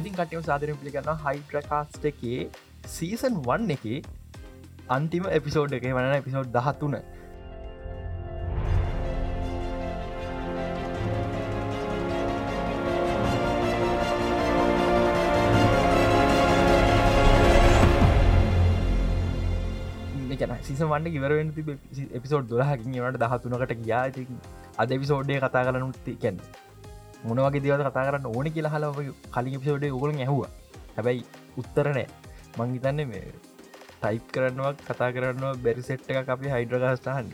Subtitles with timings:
[0.00, 2.42] ඉතින් කටයම සාදරය පිළිගන්න හයිඩ්‍රකාස්ට එකේ
[2.88, 3.82] සීසන් වන් එක
[4.90, 5.88] අන්තිම එපිසෝඩ් එක.
[5.94, 6.94] වන එපිසෝඩ් දහත්තුන
[20.62, 21.52] සිස වන්න ඉවරෙන්
[22.12, 24.02] එපිසෝඩ් දොලහකින් වට දහතුනකට ගියා.
[24.10, 24.26] ති
[24.78, 26.42] අද එපිසෝඩ්ඩය කතා කරනුත්ති කැන්
[27.22, 28.86] මොනවගේ දවද කතා කරන්න ඕන කියලා හල
[29.30, 30.42] කලින් එපිසෝඩේ ඔගුල ඇහුව
[30.96, 31.24] හැබැයි
[31.56, 32.06] උත්තරනෑ
[32.58, 33.24] මංහිතන්න මේ
[33.94, 37.32] ටයිප් කරන්නවා කතා කරන්න බැරි සෙට් එක අපි හයිඩ්‍රගස්ටහන්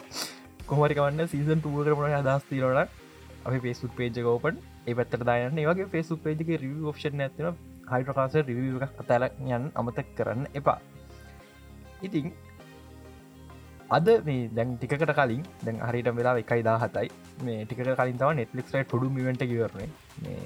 [0.66, 2.80] කොමරිකවන්න සීසන් තුූ කරන අදස්තිරන
[3.44, 4.56] අපි පේසුක් පේජ ඕපන්
[4.86, 5.58] ඒ පැත්තර දායන්න.
[5.58, 7.46] ඒවගේ පේසුක් පේජක රිව ෝප්ෂන් ඇතින
[7.90, 10.78] හයිඩ්‍රකාස රිව එකක් කතාල යන් අමතක් කරන්න එපා.
[12.02, 12.26] ඉතින්
[13.90, 17.08] අද මේ දැන් ටිකට කලින් දැන් හරිට වෙලා එකයි දාහතයි.
[17.46, 19.88] මේ ටික කලින් තව නෙට්ලික්ට ටොඩු මිවට කිවරන්නේ
[20.22, 20.40] මේ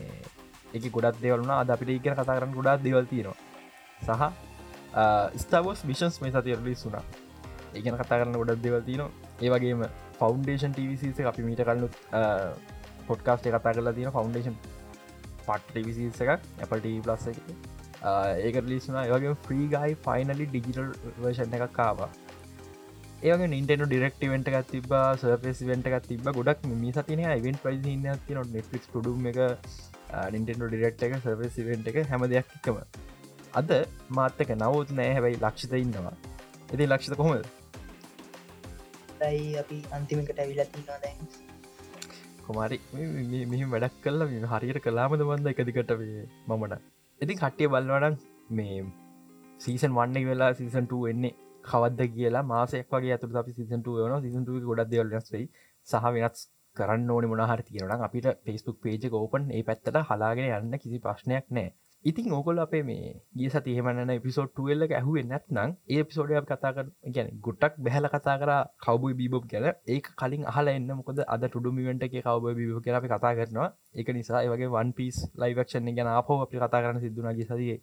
[0.76, 3.36] එක ගොඩත් දෙවලුන අද අපිට ඉගෙන කතා කරන්න ගොඩත් දෙවල් තියෙනවා.
[4.06, 4.22] සහ
[5.42, 7.04] ස්ටාවෝස් විෂන්ස් මේ සති රලිස් වුනා
[7.74, 9.02] ඒගෙන කතා කරන්න ගොඩත් දෙවල් තියන
[9.40, 9.86] ඒවගේම
[10.20, 11.88] ෆෞන්ඩේෂන් ටවිසිස අපි මීට කලු
[13.08, 14.56] පොඩ්කාස්ට කතා කරලා තියෙන ෆෞන්ඩේෂන්
[15.46, 17.38] පට් ටවිසිස එකක් ඇපට ප්ලස් එක.
[18.46, 22.10] ඒක ලිස්ුනා ඒවගේ Free Guy finally digital version එකක් කාවා
[23.22, 28.04] ඒ නිටන ඩිරෙක්ටවෙන්ට එකක් තිබ සර්පෙස් වෙන්ට එකක් තිබ ගොඩක් මේ සතින ඉවෙන්ට ප්‍රයිස් තින
[28.04, 29.40] නෙට්ලික් ඩු එක
[30.28, 32.78] නිටෙන්ඩ ඩිරෙක්ට එක සර්වස් වෙන්ට එක හැම දෙයක් එකම.
[33.54, 33.70] අද
[34.10, 35.10] මාත්තක නවත් නෑ.
[35.14, 36.14] හැබැයි ලක්ෂිත ඉන්නවා.
[36.72, 37.44] එති ලක්ෂිත කොහොමද?
[39.58, 41.20] අපි අන්තිමකට ඇවිලත්තිවා දැන්.
[42.46, 42.80] කොමරි
[43.52, 45.94] මෙහි වැඩක් කල්ල හරියට කලාමද බන්ද එකදිකට
[46.48, 46.80] මමට
[47.20, 48.18] ඉතින් කට්ටිය බලවනන්
[48.52, 48.80] මේ
[49.60, 54.90] සීසන් වන්න වෙලා සීසන්ට එන්නේ කවද්ද කියලා මාසයක් වගේ ඇතුර අපි සිසන්ට වන සිසන්ට ගොඩක්
[54.90, 55.46] දෙවල් වෙනස්වෙයි
[55.86, 60.98] සහ වෙනස් කරන්න ඕන මොනහර තියෙනන අපිට පෙස්බුක් පේජ ඕපන් ඒ පැත්තට හලාගෙන යන්න කිසි
[61.00, 61.70] ප්‍රශ්නයක් නෑ
[62.04, 67.74] ඉතින් ඕකොල් අපේ මේ ගිය සතියමන්න පිසෝට්ටුවල්ල ඇහුවෙන් නැත්නම් ඒ පිසෝඩයක් කතා කර ගැන ගොටක්
[67.78, 70.88] බැහල කතා කර කවබයි බීබොබ් ගැල ඒ කලින් අහල එන්න.
[70.92, 73.68] මොකද අද ටුඩුමිවට එක කවබ බිබ කර අපි කතා කරනවා.
[73.94, 77.78] එක නිසා ඒවගේ වන් පිස් ලයිවක්ෂණ ගැන අපෝ අපි කතා කරන සිදුනගේ සතියේ.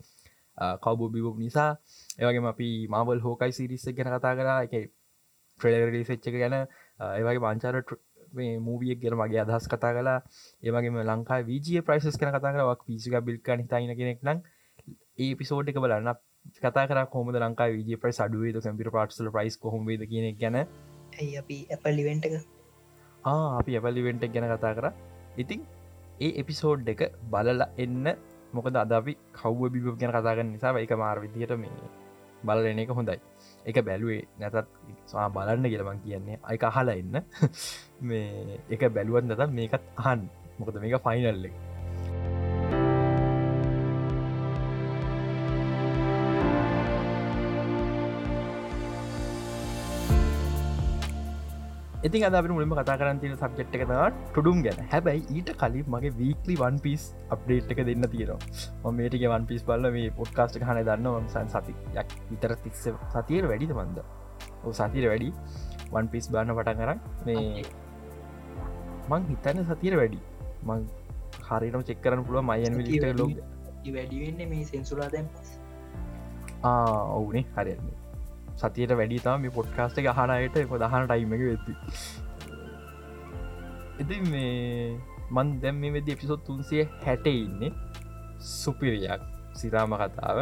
[0.58, 1.72] කවබෝ බිබොබ් නිසා.
[2.20, 4.60] ඒවගේම අපි මාබල් හෝකයි සිරිස්ස ගැන කතා කරා.
[4.64, 4.74] එක
[5.60, 7.76] ට්‍රේලරි සච්චක ගැන ඒවගේ පංචාර
[8.60, 10.20] මූවියක් ගෙන මගේ අදහස් කතා කලා
[10.64, 14.40] ඒවගේම ලංකා වීජිය ප්‍රයිසස් කන කතා කරවක් පිසික බිල්ක නිතයින කෙනෙක් නම්
[15.18, 16.14] ඒ පිසෝට් එක බලන්න.
[16.58, 20.58] කතා කර කොම ලංකා වීජ ප්‍රයි අඩුවේ කම්පිට පාට්සල ප්‍රයිස් කොහොමේද කියන ගැන.
[21.14, 22.36] ඇයි අපි ඇපල්ලිවෙන්ට එක?
[23.24, 24.88] අපි ඇපල්ලිවෙන්ට ගැන කතා කර.
[25.38, 25.62] ඉතින්
[26.20, 27.02] ඒ එපිසෝඩ් එක
[27.32, 28.06] බලලා එන්න
[28.58, 31.90] මොකද අද අපි කව්ව බිබ ගැන කතාගන්න නිසා එක මාර් විදිහට මේ
[32.44, 33.20] බලන එක හොඳයි.
[33.66, 34.68] එක බැලුවේ නැතත්
[35.06, 36.40] සා බලන්න කියලමන් කියන්නේ.
[36.44, 37.16] අයි අහලා එන්න.
[38.08, 40.22] මේ එක බැලුවත් නැත මේකත් අහන්
[40.60, 41.67] මොකද මේක ෆයිනල්ලෙක්
[52.06, 53.84] ඉතින් අද මුලින්ම කතා කරන්න තියෙන සබ්ජෙට් එක
[54.30, 54.78] ටුඩුම් ගැන.
[54.92, 57.04] හැබැයි ඊට කලින් මගේ වීක්ලි වන් පිස්
[57.34, 58.92] අප්ඩේට් එක දෙන්න තියෙනවා.
[59.00, 64.00] මේටික වන් පිස් බල්ල මේ පොඩ්කාස්ට හන දන්න වම්සන් සතියක් විතර තිස්ස සතියට වැඩිද මන්ද?
[64.66, 65.30] ඕ සතිර වැඩි.
[65.94, 67.66] වන් පිස් බාන්න පටන් කරන්න මේ
[69.10, 70.22] මං හිතන්න සතිර වැඩි.
[70.64, 70.88] මං
[71.50, 72.74] හරිනම් චෙක් කරන්න පුළුව මයන්
[73.22, 73.38] ලෝක
[73.96, 75.28] වැඩිවෙන්න මේ සෙන්සුරා දැන්
[77.18, 77.46] ඔවුනේ.
[77.58, 77.97] හරන්නේ
[78.58, 81.74] සතියට වැඩි තම මේ පොඩ්කාස්ට එක හනයට එ දහන ටයිම එක වෙති
[84.00, 84.98] ඉති මේ
[85.32, 87.72] මන් දැම් මේ වෙදි එපිසොත් තුන්සේ හැට ඉන්නේ
[88.42, 89.22] සුපිරියක්
[89.54, 90.40] සිරාම කතාව.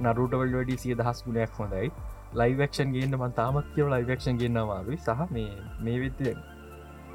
[0.00, 1.92] නරුටවල් වැඩි සිය දහස් ගුණයක් හොඳයි.
[2.34, 6.34] ලයිවක්ෂන් ගන්න මන් තාමත් කියව ලයිවක්ෂන් ගන්නවාරුයි සහ මේ මේ වෙති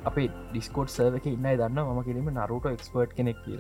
[0.06, 3.60] අපේ ඩිස්කෝට් සර්වක ඉන්න දන්න ම කිරීම නරුට එක්ස්පර්ට් කෙනෙක් කිය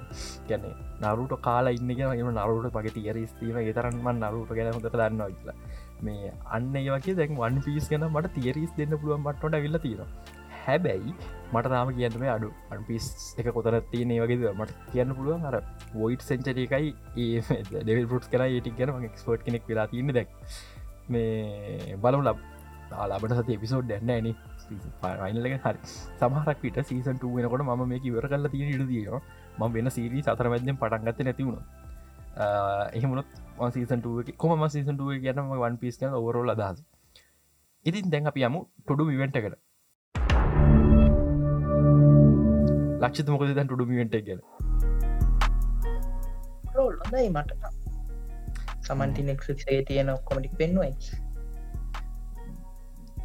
[0.49, 0.63] ගැන
[1.03, 5.57] නරුට කාලා ඉන්න ම නරුට පගේ තියර ස්තීම තරන්ම නරුට ගැන හොඳට දන්න ඉලා
[6.01, 10.11] මේ අන්න ඒවගේ දැන් වන් පිස් ගැන මට තියරිස් දෙන්න පුළුවන් මටට විල්ල තියෙන
[10.61, 11.13] හැබැයි
[11.51, 13.07] මට තාම කියන්නම අඩු අන් පිස්
[13.39, 15.57] එක කොතර තියන වගේ මට කියන්න පුළුවන් අර
[15.95, 20.31] වොයිට් සෙන්චරිකයි ඒ ඩෙවල් පුට් කර ඒටි ගැන ක්ස්පර්ට් කෙනෙක් වෙලා තියන්න දැක්
[21.09, 22.39] මේ බලු ලබ
[23.07, 24.27] ලාබට සති එපිසෝඩ් දැන්න ඇන
[25.01, 25.79] පයිනලක හරි.
[26.19, 29.19] සමහරක් විට සීසන්ට වෙනකොට ම මේ ඉවර කල්ල තියෙන ඉඩ දියන
[29.59, 31.59] ම වෙන සීරී සතර මැදෙන් පටන්ගත නැතිවුණ
[32.39, 33.29] එහෙමුණොත්
[33.75, 36.79] සීසන්ටුව කොම සීසන්ටුව ගැනම වන් පිස් කන ඔවරෝල අදහස.
[37.85, 39.57] ඉතින් දැන් අපි යමු ටොඩු විවෙන්ට එකට.
[43.01, 44.41] ලක්ෂත මොකද දැන් ටුඩු මිවෙන්ට ගැන
[46.75, 47.51] රෝල්ලොඳයි මට.
[48.81, 50.93] සමන්ටි නෙක්ේ තියෙන ඔක්කොමටික් පෙන්නුවයි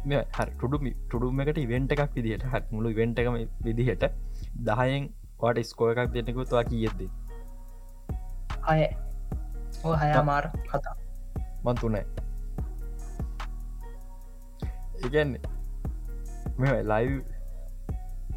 [0.05, 4.03] හරි ටුඩු ටුඩුම එකට ඉවෙන්ට එකක් විදිහට හත් මුළු වෙන්ට එකම විදිහට
[4.67, 5.07] දහයෙන්
[5.39, 7.09] වාට ස්කෝ එකක් දෙන්නෙකුත්වා කියද්දේ
[8.63, 8.83] අය
[9.85, 10.95] ඕ හය මාර කතා
[11.63, 12.01] මන් තුනයි
[15.03, 15.41] ඒගැන්නේ
[16.59, 17.13] මෙ ලයිව්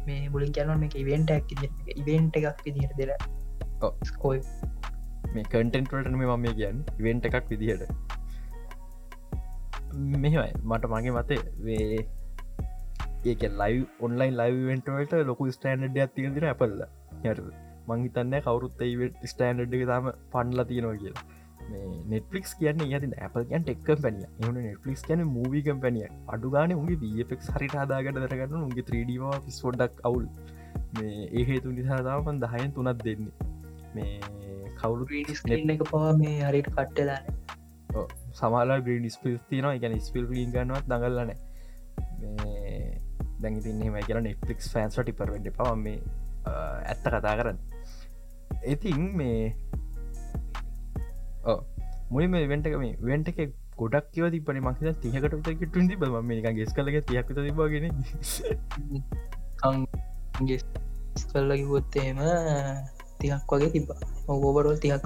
[0.07, 1.55] මේ බුලින් කැන මේ ඉවෙන්ට ඇක්
[1.95, 3.25] ඉවෙන්ට එකක් විදිහට
[3.81, 3.91] ඔව්.
[4.03, 4.41] ස්කෝයි
[5.33, 7.91] මේ කටෙන්ටවලට මේ මම කියන්න ඉවෙන්ට එකක් විදිහට.
[10.23, 11.99] මෙහයි මට මගේ මතේ වේ
[13.25, 16.77] ඒක ලයි ඔන්ලයින් ලයිවෙන්ටවලට ලොකු ස්ටන්ඩ් ඇතිකදින ඇපල්ල
[17.23, 17.41] යට
[17.89, 18.83] මංහිතන්න කවරුත්
[19.31, 21.38] ස්ටන්ඩ් එක තම පන්ලා තියෙනවා කියලා
[22.11, 27.69] නෙටලික් කියන්න ඇති ඇපල්ගන් ටෙක් පැනිය එහුන නෙටලික් කියන මූවී කම්පැනිය අඩුගාන උගේ බක් හරි
[27.73, 30.25] හදාගට දරගන්න උගේ 3ඩවා පිස්වොඩ්ඩක් අවුල්.
[30.95, 33.33] මේ ඒ හේතු නිසාතාවපන් දහයෙන් තුනත් දෙන්නේ.
[33.95, 34.13] මේ
[34.79, 35.05] කවුරු
[35.75, 37.23] එක පවා මේ හරිට කට්ටදාන
[38.33, 41.31] සමාලා ග්‍රීන් ස්පිල් තියන එක ස්පිල් ගන්නවත් දඟල්ලන
[43.41, 45.99] දැඟතින්නේ කියලා නෙට්ලික් ෆෑන්ස්ට ටිපරවෙන්ඩ පව මේ
[46.85, 47.59] ඇත්ත කතා කරන්න.
[48.65, 49.55] ඉතින් මේ
[52.11, 53.39] මුලිම වෙන්ටකම වෙන්ට එක
[53.79, 57.85] ගොඩක් කිව තිබන මක්ද තියකට කිටුන් තිබ ම එක ගෙස් කලක තියක්ත තිබගෙන
[60.47, 60.59] ගේ
[61.31, 62.17] කල්ල කිවොත්තේම
[63.19, 63.87] තියක් වගේ තිබ
[64.27, 65.05] ඔගෝබරෝල් තියක්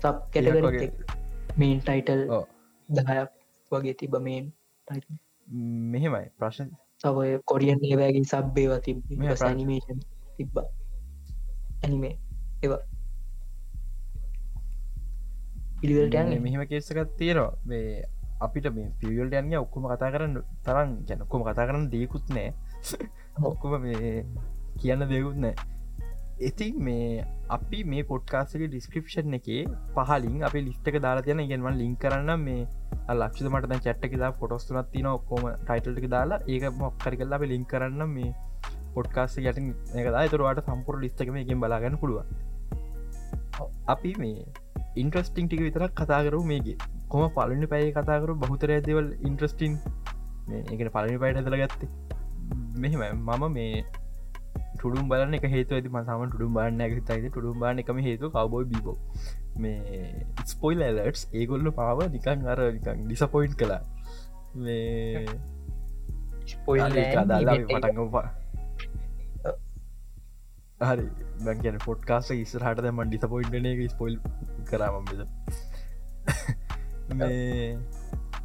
[0.00, 0.92] සබ් කැටග
[1.58, 2.22] මේන් ටයිටල්.
[2.88, 3.30] දහයක්
[3.72, 4.52] වගේ තිබ මේන්
[5.92, 6.26] මෙහෙමයි.
[6.38, 6.68] ප්‍රශ්න?
[7.00, 10.00] තවය කොරියන් ඒවෑගින් සබ්බේවා තිබ මේ නිමේෂන්
[10.36, 10.68] තිබ්බා.
[11.82, 12.14] ඇනිමේ
[12.62, 12.82] ඒවා
[15.80, 16.42] පිළිවලට යන්න.
[16.42, 17.52] මෙහෙම කේසකත් තියෙනවා.
[17.66, 18.04] මේ
[18.40, 22.48] අපිට මේ පිියල්ට යන්න ඔක්කොම කතා කරන්න තරන් ගැන ඔක්කොම කතා කරන්න දෙකුත් නෑ
[23.50, 24.12] ඔක්කොම මේ
[24.80, 25.54] කියන්න දෙකුත් නෑ
[26.40, 29.64] ඉතින් මේ අපි මේ පොඩ්කාසක ඩිස්ක්‍රපෂන් එකේ
[29.96, 32.62] පහලින් අපි ලිස්ටක දාලා තියෙන ඉගෙන්වන් ලිින් කරන්න මේ
[33.14, 36.40] ලක්ෂ මට චට්ක දා ෆොටස්තුනත් තින ඔක්කොම ටයිටල්ක දාලා.
[36.46, 38.32] ඒක මොක්කරි කල්ලා අපි ලිින් කරන්න මේ
[38.94, 39.60] පොඩ්කාස යට
[39.96, 42.24] එකදා තුරවාට සම්පුර ලිස්ටකම එකෙන් බලාගන්න පුළුව
[43.86, 44.48] අපි මේ
[44.96, 46.76] ඉන්ට්‍රස්ටිං ටික විතරක් කතාකරු මේගේ
[47.08, 49.78] කොම පලනි පැයි කතාකරු බහුතර ඇදවල් ඉන්ට්‍රස්ටිං
[50.50, 51.88] ඒකට පලනි පයිට ඇදල ගත්තේ.
[52.76, 53.84] මෙහෙම මම මේ
[54.74, 58.66] ටුඩුම් බලන්න එක හේතු ඇති මසාම ටුඩුම් බාන්න ඇ තයිද ටුඩුම් බාන එකම හේතු කවබෝයි
[58.66, 58.96] බිබෝ
[59.56, 63.82] මේ ස්පොයිල් ඇලට්ස් ඒගොල්ල පාව නිකන් අර නිකන් ඩිසපොයින්් කලා
[64.54, 65.26] මේ
[67.24, 68.28] දාලා පටගපා
[70.88, 74.16] හරි බැගන පොට්කාස ඉස්රහට දම ඩිසපොයින්ටන එක ස්පොයිල්
[74.64, 75.20] කරම බෙද
[77.14, 77.78] මේ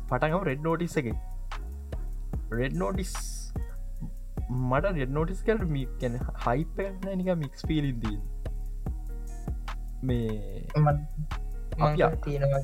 [0.10, 1.10] පටගම රෙඩ් නෝටිස් එක
[2.52, 3.14] රෙඩ් නෝටිස්
[4.50, 8.18] මට රෙඩ් නෝටිස් කර මි කැන හයිපන නික මික්ස් පිලින්දී
[10.04, 10.66] මේ
[11.80, 12.62] අපි අ- තියෙනවා.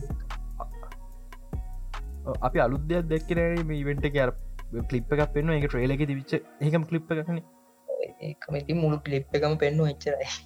[2.41, 4.31] අපි අලුත් දෙයක් දැක්කන මේ ඉවෙන්ට කර
[4.85, 6.31] කලිප් එකක් පෙන්න්න එක ට්‍රේල එක තිවිච
[6.61, 7.39] ඒකම කලිප් එකන
[8.21, 10.31] ඒකමති මුළු කලිප් එකම පෙන්නු එච්චරයි.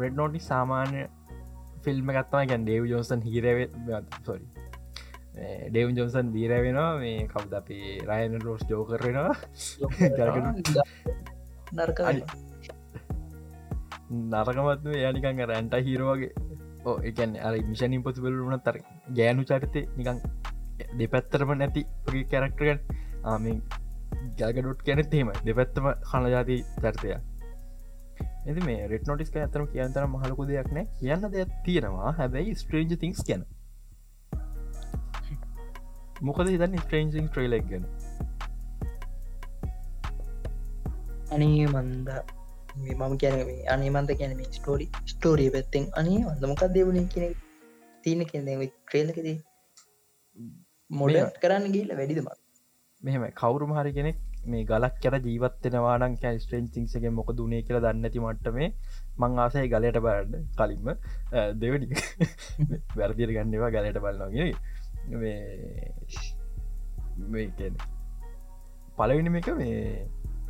[0.00, 1.08] රෙඩ් නෝටි සාමාන්‍ය
[1.84, 3.68] ෆිල්ම් එකත්වා ගැන් ඩේව් ජෝසන් හිරව
[4.24, 4.46] සොරි
[5.70, 9.34] ඩේවන් ජොන්සන් දීර වෙනවා මේ කවුද අපේ රයන රෝස් ජෝ කරෙනවා
[11.72, 12.00] නර්ක
[14.32, 16.32] නරකමත්ම යනිකන් රැන්ට හිරෝගේ
[16.84, 18.80] ඕ එකන් අර මිෂන් ඉම්පොසිබල් වන තර
[19.12, 20.20] ගෑනු චරිතය නිකං
[20.98, 22.80] දෙපැත්තරම නැති පගේ කැරක්ටරගන්
[23.24, 23.44] ආම
[24.40, 27.14] ගල්ගඩොට් කැනෙත් හෙම දෙපැත්තම හන ජාති චර්තය
[28.40, 30.86] ඇති මේ රෙට නොටිස්ක ඇතරම කියන්තර මහලකු දෙයක් නෑ.
[31.00, 32.12] කියන්න දෙයක් තියෙනවා.
[32.18, 33.42] හැබැයි ස්ට්‍රේජ තිංස් ගැන.
[36.28, 37.84] මොකද හිතන්න ස්ට්‍රේන්සිං ට්‍රේලක් ගැන?
[41.34, 42.08] අනේ මන්ද
[42.88, 47.36] මම කියන මේ අනේ මන්ද කියන මේ ස්ටෝරි ස්ටෝරිය පැත්තෙන් අනේ මන්ද මොකක් දෙවුණ කෙන
[48.04, 49.28] තියන කෙ ට්‍රේලකද
[50.90, 52.32] මොඩ කරන්න ගිල්ල වැඩිදම
[53.02, 58.54] මෙහෙම කවුරු හරි කෙනෙක් මේ ගලක් කර ජීවත්වෙනවානන් කෑ ස්ට්‍රේන්සිංසගේ මොක දුනේ කියල දන්නති මට්ට
[58.54, 58.68] මේ
[59.18, 60.88] මං ආසය ගලයට බාඩ කලින්ම
[61.56, 61.88] දෙවනි
[62.96, 64.48] වැරදිර ගන්නවා ගලයට බලන්නගේ
[65.18, 65.40] මේ
[68.96, 69.84] පලවිනි එක මේ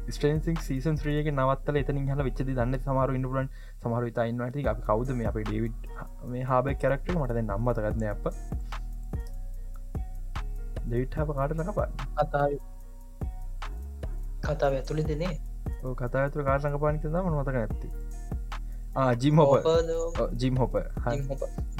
[0.08, 3.50] ස්ටේන්සිං සීසන් ්‍රියක නවත්තල එතනින් හල විච්චද දන්න සමාරු ඉන්නපුලන්
[3.82, 5.90] සමහරු ඉතයින්නට අපි කවද මේ අප ඩේවිඩ්
[6.32, 8.26] මේ හාබ කරක්ට මට නම්මතගත්න අප
[10.86, 11.88] දෙවිට් හප කාටලක පා
[14.40, 15.32] කතාව ඇතුළි දෙනේ
[15.96, 17.88] කතා ඇතුර කාටලක පානිත දම මතක ඇත්ති?
[19.16, 19.66] Jim Hopper
[20.34, 20.74] Jim Hopper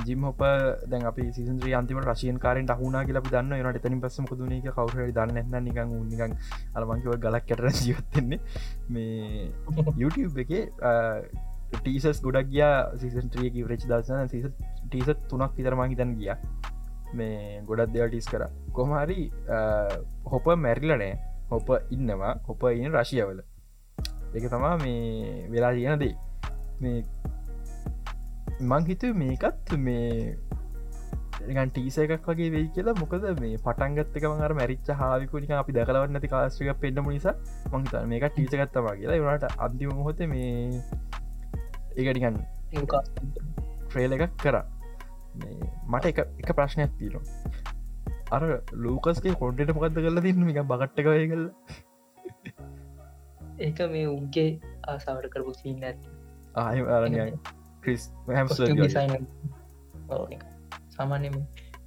[0.06, 0.42] Jim Hopper
[0.86, 5.64] දැන් අපි සිසින්ද්‍රී අන්තිම රශයෙන් කාරෙන් හුනා කියලා දන්න නට තනින් පස්සම දුනක කවර දන්න
[5.64, 6.36] නිකං නිකං
[6.74, 8.40] අලමංකිව ගලක් කැටර ජීවත්තෙන්නේ
[8.88, 9.50] මේ
[10.00, 10.52] YouTube එක
[11.72, 14.30] ටීසස් ගොඩක් ගියා සිසන්ට්‍රියක රච් දසන
[14.86, 16.30] ටීස තුනක් විතරමංහි තැන් ගිය.
[17.12, 18.46] මේ ගොඩක් දෙවල් ටිස් කර.
[18.72, 19.30] කොමහරි
[20.26, 22.34] හොප මැරිලනෑ හොප ඉන්නවා.
[22.48, 23.40] හොප ඉන්න රශියවල
[24.36, 26.14] එක තමා මේ වෙලා තියෙන දේ.
[26.82, 26.98] මේ
[28.60, 30.36] මං හිතුව මේකත් මේ
[31.74, 32.96] ටීස එකක් වගේ වෙයි කියලා.
[33.02, 37.34] මොකද මේ පටන්ගත්තක මර මැරිච්ච හාවිකුනික අපි දකලවන්න ඇති කාස්ට්‍රික පෙන්න්න නිසා
[37.72, 39.22] මංහිත මේක ටීසගත්තවා කියලා.
[39.26, 40.52] වනට අන්තිම හොත මේ
[41.96, 42.36] ඒකටිකන්
[43.88, 44.56] ට්‍රේල එකක් කර.
[45.88, 47.59] මට එක ප්‍රශ්නයක් තිීනවා
[48.30, 48.42] අර
[48.84, 50.50] ලෝකස්ගේ කොන්ටට මොකක්ද කරලා තින්න?
[50.50, 51.44] එක බගට්ටකය කල
[53.60, 54.48] ඒක මේ උන්ගේ
[54.86, 55.84] ආසාවට කරපු සින්න
[56.56, 56.78] ආය
[57.82, 58.04] ක්‍රිස්
[60.90, 61.36] සාමාන්‍යම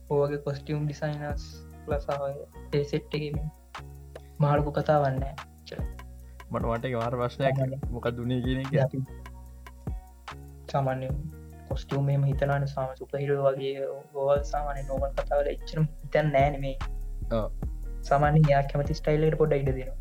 [0.09, 1.43] ඕගේ කොස්ටියම් ඩිසයිනස්
[1.87, 2.35] ලසාය
[2.73, 3.37] ඒ සෙට්ටකීම
[4.39, 5.25] මාළුපු කතා වන්න
[6.51, 7.57] මටවට වාර ප්‍රශ්නයක්.
[7.89, 9.05] මොකක් දුනේ කියන
[10.71, 11.07] සාමාන්‍ය
[11.69, 13.75] කොස්ටියම් මෙම හිතනන සාම සුපහිර වගේ.
[14.15, 16.75] ඕවල් සාමානය නොමල් කතාවල එච්චරම් හිතන් නෑනමේ
[18.09, 19.97] සාමාන්‍ය යා කැමති ස්ටයිල්ලට පොඩ ඉඩ දෙනවා.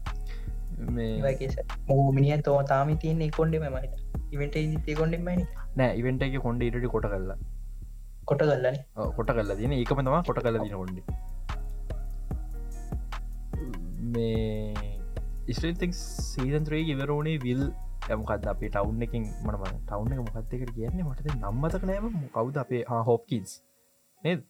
[1.25, 1.57] මේකේස
[1.89, 3.95] මෝ මිනිියන් තෝ තාම තියන්නේ කොන්ඩෙම මහිත
[4.35, 5.45] ඉවට ඉතේ කොන්ඩෙමයි
[5.79, 5.91] නෑ.
[6.01, 7.39] ඉවෙන්ට එක කොන්ඩ ඉට කොට කරලා.
[8.31, 8.77] කොට කල්ලන
[9.19, 10.99] කොට කල්ලා තින ඒකම තම කොට කල දින කොඩ
[14.15, 17.65] මේ ස්ටතික් සීතන්ත්‍රේ ඉවරෝණේ විල්
[18.15, 21.05] යමකද අපේ ටවුන් එකින් මනම ටවුන් එක මොකත්තකට කියන්නේ?
[21.09, 23.53] මටද නම්මතක නෑම කවුද අපේ හෝප්කින්ස්
[24.25, 24.41] නේද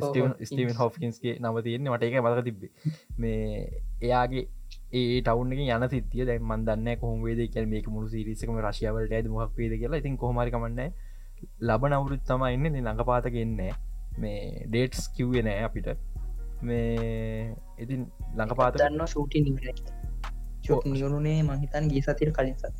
[0.00, 1.92] ස්ටවන් හෝෆකින්ස්ගේ නම තියෙන්නේ.
[1.92, 2.70] මට එක මතක තිබ්බේ.
[3.18, 4.44] මේ එයාගේ
[4.92, 7.66] ඒ ටවන් යන සිතිය දැන් මන්දන්න කොහොමේද කියල.
[7.66, 10.02] මේක මුළු සිරිසකම රශයාවලට ඇද මොක් වේද කියලා.
[10.02, 10.90] ඉතින් කොහමරිකමන්නේ
[11.62, 12.70] ලබන අවුරුත් තම ඉන්න.
[12.74, 13.72] ළඟ පාතකෙන්නේ
[14.18, 15.88] මේ ඩේට්ස් කිව්වෙ නෑ අපිට.
[16.62, 18.00] මේ ඉතින්
[18.34, 19.44] ළඟ පාත දන්න ෂූටි
[20.86, 22.74] නිවරුණේ මහිතන් ගේ සතිර කලින් සත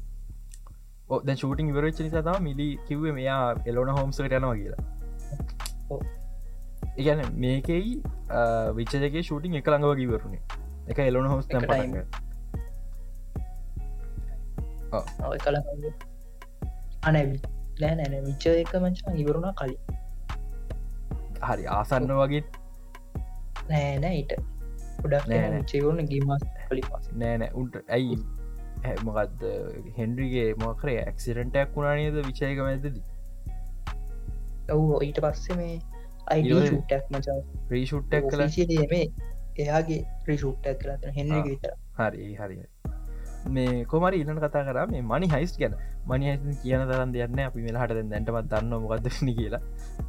[1.08, 4.82] ඕ ෂූටිං වරච්ච නිසාතම මිලි කිව්වේ මෙයා එලෝන හෝම්සට යනවා කියලා
[7.02, 7.92] ඉගැන මේකෙයි
[8.78, 9.86] විච්චජගේ ෂූටිං එක ළඟ.
[9.92, 10.42] වගේ වරුණේ
[10.90, 11.46] එක එලෝන හෝස්
[15.30, 15.56] ඔය කල
[17.08, 17.38] අනැවි
[17.80, 19.80] නෑ නෑන විච්ච එක මචා ඉවරුණා කලින්.
[21.48, 22.44] හරි ආසන්න වගේ?
[23.70, 24.32] නෑනෑ ඊට.
[25.02, 26.82] ගොඩක් නෑ චේවුණ ගේමස් කලි
[27.22, 28.18] නෑනෑ උන්ට ඇයි?
[29.06, 29.44] මොකක්ද
[29.98, 33.02] හෙන්ඩරිගේ මොකරේ ඇක්සිරෙන්ටක් වුණානේද විචයක මැදදී
[34.74, 35.76] ඔව් ඊට පස්සේ මේ
[36.35, 37.38] අයිටක් මචා.
[37.75, 38.42] රීෂුට්ටක් කල
[38.92, 39.04] මේ
[39.64, 42.58] එයාගේ ්‍රීෂුට්ටක් කලත හෙන්ඩි විතර හරි හරි.
[43.54, 44.78] මේ කොමරි ඉන්න කතා කර.
[44.92, 45.75] මේ මනි හයිස් ගැන.
[46.11, 46.26] මනි
[46.62, 49.62] කියන තරන් දෙයන්න අපි මෙලාහට දැන්ටමත් දන්න මොකක්දන කියලා.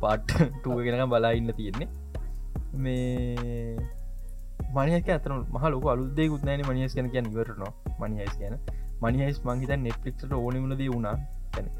[0.04, 1.90] පාට්ටුව ගෙනක බලා ඉන්න තියෙන්නේ.
[2.84, 3.78] මේ
[4.76, 8.56] මනික ඇතන මහ ලොක අලුදේ ගුත්නෑන මනිස් ගැන කියන්න ඉවරනවා මනිහයිස් ගැන.
[9.04, 11.18] මනිහයිස් මංහිත නෙට්ලික්ට ඕනිමුලද වුණා.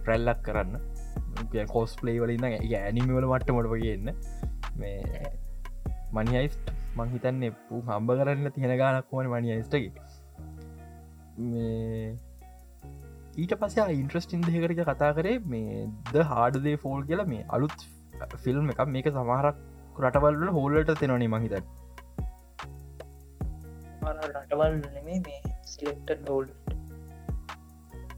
[0.04, 0.76] ප්‍රැල්ලක් කරන්න
[1.68, 4.08] කෝස් පලේ වලින්න ඇනිමවල මට්ටමට වගේන්න
[4.78, 5.34] මේ
[6.14, 6.58] මනිහයිස්
[6.96, 9.92] මංහිතන්න පු හම්බ කරන්න තියෙන ගානක් වන මනිහයිස්ටගේ
[11.38, 12.18] මේ
[13.38, 17.78] ඊට පස ඉන්ට්‍රස්ටින් දෙකට කතා කරේ මේ ද හාඩදේ ෆෝල් කියලා මේ අලුත්
[18.38, 18.82] ෆිල්ම් එකක්.
[18.88, 19.58] මේක සමහරක්
[20.00, 21.54] රටවල්ල හෝල්ලට තෙනවනේ මහිත
[24.36, 24.76] රටවල්
[26.12, 26.48] ඩෝල්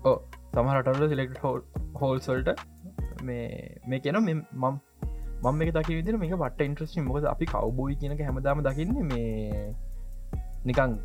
[0.05, 0.17] ඕ
[0.53, 1.59] සමහරටල්ල සිලෙක්ට හෝල්
[1.95, 2.49] හෝල්සල්ට
[3.23, 3.43] මේ
[3.87, 4.79] මේ කියන මම්
[5.43, 9.67] මම එක දකි විදිර මේක වට ඉන්ට්‍රස්ටිම් මොකද අපි කවබෝයි කියනක හැමදාම දකින්න මේ
[10.65, 10.97] නිකං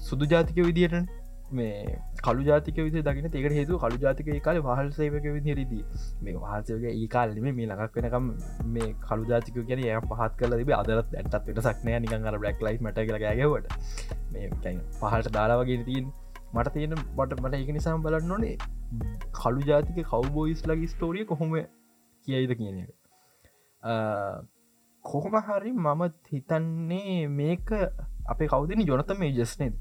[0.00, 1.00] සුදු ජාතික විදියට
[1.50, 5.82] මේ කළු ජාතික විදි දකින ඒකට හේතු කළු ජාතික කාල වහල් සේවක විදිරදී
[6.22, 8.30] මේ වහසයක ඒ කාලම මේ ළඟක් වෙනකම්
[8.68, 12.64] මේ කළු ජාතික කියන ය පහත් කල තිබ අදරත් ඇටත් වෙන සක්නය නිකන් අර බ්ලක්
[12.68, 13.66] ලයි් මට කලගැවට
[14.32, 14.50] මේ
[15.00, 16.12] පහට දාලා වගේ තියෙන්
[16.48, 18.56] මට තියෙන මට මට එක නිසාම් බලන්න ඕනේ
[19.32, 21.50] කළු ජාතික කවබෝයිස් ලගේ ස්ටෝරිය කොහොම
[22.26, 22.90] කියයිද කියන එක.
[25.04, 27.68] කොහොම හරි මම හිතන්නේ මේක
[28.26, 29.74] අපේ කවුදනි ජොනත මේ ජස්නේද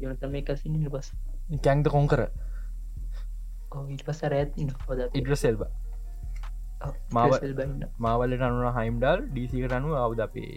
[0.00, 1.12] ජොනත මේ කසින පස්
[1.60, 2.24] කැන්ද කොංකර
[3.88, 5.64] ඊට පස රැත් හොද ඉඩ්‍රසෙල්බ
[7.12, 7.36] මාව
[7.98, 10.52] මාවලට අනුන හයිම්ඩල් ඩීසිකට අනුව අවුද අපේ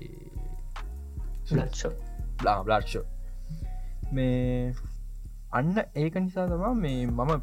[2.39, 3.05] බ්ලාෂෝ
[4.15, 4.74] මේ
[5.53, 7.36] අන්න ඒක නිසා තමා මේ මම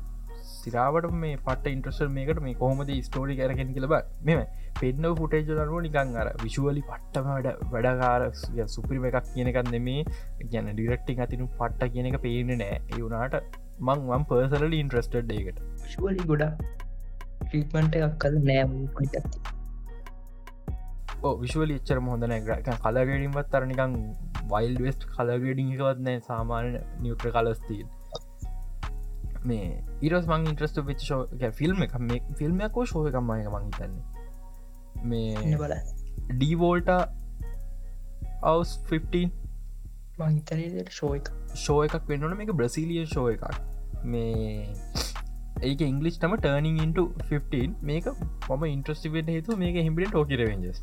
[0.53, 4.43] සිරාවට මේ පට ඉන්ට්‍රසල් මේකට මේ කොහොමද ස්ටෝරි කරගෙන කියලබ මෙම
[4.81, 10.05] පෙන්න්න ෆුටේජ දරුව නිකං අර විශුවලි පට්ටම වැඩ වැඩකාර සුපිරිම එකක් කියනකක් නෙමේ.
[10.47, 12.79] ගැන ඩිරක්ටි අතිනු පට්ට කියන එක පේන නෑ.
[12.91, 13.37] ඒවුනාට
[13.81, 15.65] මං වම් පර්සලලි ඉන්ට්‍රස්ටඩ් ඒකට.
[15.89, 16.53] ශුවලි ගොඩා
[17.43, 19.19] ට්‍රීටමන්ට එකක් කල නෑම පනිත
[21.43, 22.37] විශවල එච්චර හොඳන
[22.85, 23.99] කලගඩින්වත් තරනිකං
[24.53, 27.89] වයිල් වෙස්ට කලගඩිං එකවත්නෑ සාමාන්‍ය නිියුට්‍ර කලස්තිීන්
[29.45, 29.69] මේ
[30.03, 35.77] ඉරස් මං ඉන්ට්‍රස්ට වෙච් ෂෝ ෆිල්ම් එක මේ ෆිල්ම්යකෝ ශෝය එකම්මයක මංහිතන්නේ මේ බල
[36.33, 36.91] ඩීවෝල්ට
[38.43, 39.31] අවස් 15
[40.19, 42.09] මහිතනයට ශෝය එක ෂෝ එකක්.
[42.09, 43.45] වෙන්නන මේක බ්‍රසිලිය ෂෝ එකක්.
[44.05, 44.75] මේ
[45.63, 47.01] ඒක ඉංගලිස්ටම ටර්නිං ඉන්ට
[47.31, 48.11] 15 මේක
[48.47, 50.83] පොම ඉන්ට්‍රස්ටිවෙන් හේතු මේක හිමිට ටෝකිරවෙන්ජස්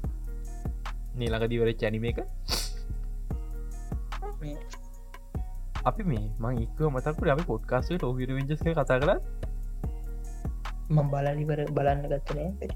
[1.21, 2.19] නීලඟදිවර චැනිම එක?
[5.89, 9.11] අපි මේ මං එක්ව මතකට අපි පොඩ්කාස්ේ ටෝකිර වෙන්ජස් කතා කර
[10.89, 12.69] මං බලනිවර බලන්න ගත්තනෑ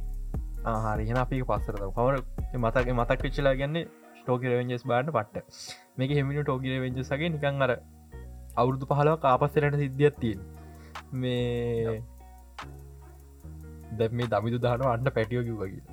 [0.72, 2.16] ආහරිහෙන අපි පස්සරත කවර
[2.62, 3.78] මතක මතක් වෙච්චලා ගන්න
[4.20, 5.46] ටෝකිර වෙන්ජස් බාට පට්ට.
[5.98, 7.72] මේක හෙමිට ටෝකිර වෙන්ජසගේ නිකං අර
[8.56, 10.40] අවුරුදු පහලව කාපස්සරට සිද්ධියත් තියෙන්
[11.22, 11.98] මේ
[13.98, 15.93] දැ මේ දමිදු දාන අන්න පැටියෝකි වගේ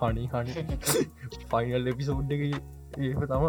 [0.00, 0.52] හනි හනි.
[1.52, 3.46] ෆයිනල් එපිසෝඩ් එක ඒ තම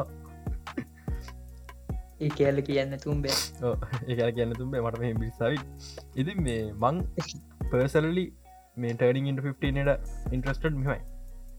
[2.20, 3.36] ඒ කෑල්ල කියන්න තුම්බේ
[4.10, 5.60] ඒ කියන්න තුම්බේ මට මේ බිස්සාවි
[6.16, 7.04] ඉති මේ මං
[7.72, 8.25] පර්සලලි
[8.78, 11.02] මේ ටර්නිින් ඉට 15ට ඉන්ට්‍රස්ටඩ් මෙමයි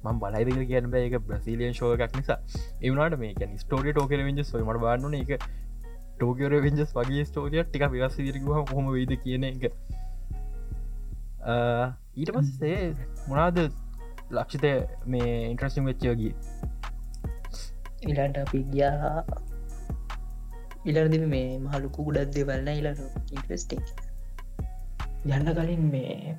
[0.05, 1.05] මං බලයිද කියන්න බෑ.
[1.09, 2.39] එක බ්‍රසිලියන් ශෝය එකක් නිසා.
[2.83, 5.33] එවනට මේ ස්ටෝඩි ටෝකර වෙන්ජස් මට බාන්නන එක
[6.17, 9.67] ටෝකර වෙන්ජස් වගේ ස්ටෝරිය ටික විවස් දිරකුහ හොම වේද කියන එක.
[12.17, 12.79] ඊට පස්සේ
[13.29, 13.59] මොනාද
[14.31, 14.73] ලක්ෂිතය
[15.07, 16.35] මේ ඉන්ට්‍රසිම් වෙච්චයෝගී
[18.03, 19.25] ඉලට අපි ගියා.
[20.85, 23.87] ඉලරදි මේ මහලුකු ගුඩත් දෙවල්න්න ඉලට ඉන්ට්‍රස්ටික්
[25.27, 26.37] යන්න කලින් මේ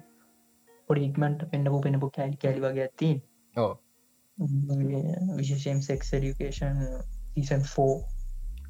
[0.89, 3.17] පොඩි ඉක්මට පෙන්න්නපු පෙනපු කෑලි කැලි වගේ ඇත්තින්
[3.55, 3.73] ඕ
[5.37, 6.79] විශෂම් සෙක් ඩිකේෂන්
[7.33, 7.93] සීසන් ෆෝ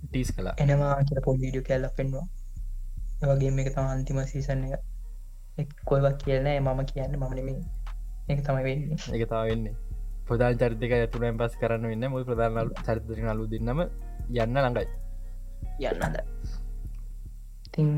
[0.04, 2.28] ටීස් කලා එනවා කියල පොල් විඩිය කැල්ල පෙන්වා
[3.22, 5.70] ඒවගේ මේ තම අන්තිම සීසන් එක.
[5.86, 7.77] කොයිවක් කියලනෑ මම කියන්න මමනම
[8.28, 8.98] එක තමයි වෙන්නේ.
[9.16, 9.76] එක තා වෙන්නේ.
[10.28, 12.08] ප්‍රධාන චරිතක ඇතුරෙන් පස් කරන්න වෙන්න.
[12.10, 14.88] මුල් ප්‍රධාන චරිතර අලු දෙන්නම යන්න ළඟයි.
[15.80, 16.16] යන්නද
[17.68, 17.90] ඉතින්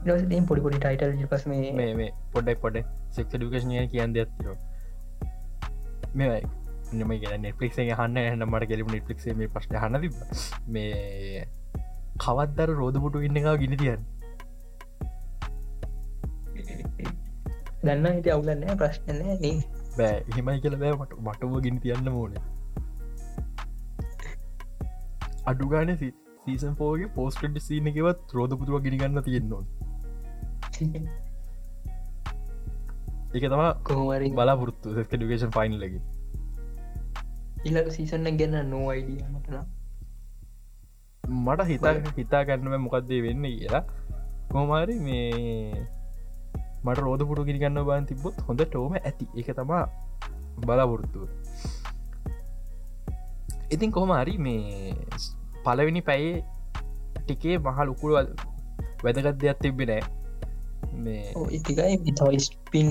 [0.00, 2.76] ඩ පොඩිපොඩි ටයිටල් පස් මේ මේ මේ පොඩ්ඩයි පොඩ
[3.10, 4.56] සෙක් ඩිකේෂනය කියන්න ඇතිර
[6.14, 6.46] මේයි
[6.94, 10.14] නම නෙට්ලික් හන්න හන්න මට කෙලි නෙට්ලික් මේ ප්‍රශ්න හන්න තිබ
[10.68, 11.44] මේ
[12.18, 14.08] කවත්දර රෝධපුටු ඉන්න එක ගිනි තියන්
[17.82, 19.52] දන්න හිට අවුලන්න ප්‍රශ්නය නේ.
[19.96, 22.34] බෑ හෙමයි කියල බෑ මට මටුව ගිනි තියන්න මෝන
[25.46, 29.64] අඩුගාන සීසන් පෝගේ පෝස්ටඩ් සීන එකවත් රෝධපුතුව ගිනිගන්න තියෙන්නවා
[33.34, 36.02] එක තම කොහමරි බලාපොරත්තු ඩිකේෂන් ෆයින් ලගේ
[37.64, 39.60] ඉලක සීසන්න ගැන්න නෝ අයිඩිය මටන
[41.40, 43.82] මට හිතා හිතා ගන්නව මොකක්දේ වෙන්න කියලා.
[44.50, 45.86] කොමාරි මේ
[46.84, 49.26] මට රෝධ පුටු ගිනිගන්න බාන් තිබොත් හොඳ ටෝම ඇති.
[49.40, 49.84] එක තමා
[50.66, 51.24] බලාපොරොත්තුව
[53.74, 54.94] ඉතින් කොහමරි මේ
[55.64, 56.36] පලවෙනි පැයේ
[57.16, 58.28] ටිකේ මහල් උකුළුවල්
[59.04, 60.02] වැදගත් දෙයක් තිබෙනෑ
[61.04, 61.24] මේ
[61.58, 62.88] ඉතිකයි තයි ස්පින්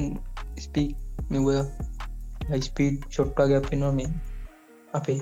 [0.66, 0.90] ස්පී
[1.32, 1.48] මෙව
[2.62, 4.10] ස්පීඩ් ෂොට්ටාගයක් පෙනවා මේ
[4.94, 5.20] අපේ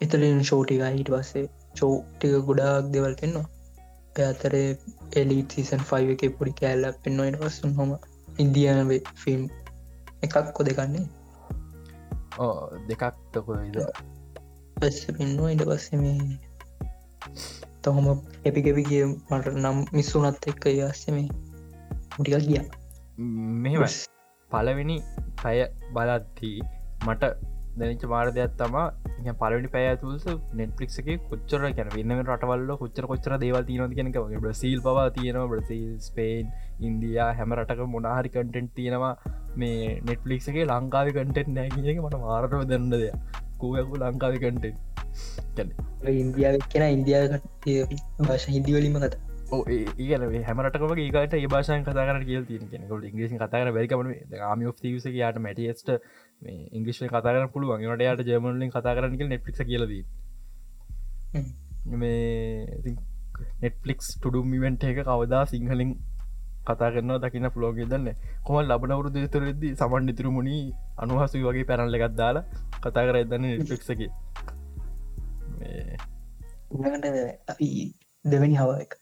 [0.00, 1.46] එතලින් ෂෝටික හිට පස්සේ.
[1.76, 3.46] චෝටික ගොඩාක් දෙවල් පෙන්වා
[4.14, 4.68] පැතරේ
[5.12, 7.96] එලිට සීසන් 5 එක පොඩි කෑල්ල පෙන්වයිට පස්සුන් හොම
[8.38, 9.48] ඉන්දියන ෆිල්ම්
[10.22, 11.06] එකක් කොදකන්නේ
[12.88, 13.78] දෙකක්තකොයිද
[14.76, 16.38] පස්ස පෙන්වා ඉට පස්සේ මේ
[17.82, 18.06] තොහොම
[18.44, 21.28] එපිකෙපිගේ මට නම් මිස්සුනත් එක්ක අස්සේ මේ
[22.14, 22.62] ටික ගිය.
[23.62, 23.84] මෙහෙම
[24.50, 24.96] පලවෙනි
[25.42, 25.58] පැය
[25.92, 26.58] බලද්දී
[27.06, 27.22] මට
[27.80, 33.34] දැනිච මාර දෙයක් තමා පලනි පැය තුස නෙට්ලික් එක කොච්චර කැන වෙන්න රටවල්ල කොච්චර කොච්චර
[33.38, 39.12] දේවල් තියන කෙනක බ්‍රසිල් පවා තියෙනවා බ්‍රසිල් ස්පේන් ඉන්දයා හැම රටක මොනාහරි කටෙන්ට් තියෙනවා
[39.56, 43.12] මේ නෙට්ලික් එකේ ලංකාව කටෙන්ට් නෑකික මට මාරටව දන්න දෙය
[43.58, 44.66] කෝයකු ලංකාව කටෙන්ට්
[46.16, 47.40] ඉන්දියාව කෙන ඉන්දියාව
[48.22, 54.02] භාෂ හිදිවලීම කත ඒන හැමටකම ඒකට ඒ භාෂය කතාර තිය කෙනෙකට ඉංග්‍රීසි කතාර බැරිකම
[54.42, 55.88] ආම ෝස් යාට මැටියස්ට
[56.42, 57.86] මේ ඉංග්‍රිශ්ය කතාර පුළුවන්.
[57.96, 59.92] ට යට ජමලින් කතා කරනක නෙට්ලික් කියලද
[61.94, 62.94] මේ
[63.62, 65.96] නෙට්ලික්ස් ටුඩුමිවෙන්ට එක කවදා සිංහලින්
[66.66, 68.08] කතා කරන්න දකින්න පුලෝග දන්න
[68.44, 70.60] කොම ලබනවරු දෙතුරෙද්දි සමන් නිතුරමුණි
[70.98, 72.44] අනුහසු වගේ පැරල්ල එකත් දාලා
[72.78, 74.12] කතා කර එදන්න නෙට්ලික්සකි
[77.48, 77.68] අපි
[78.24, 78.98] දෙවැනි හව එක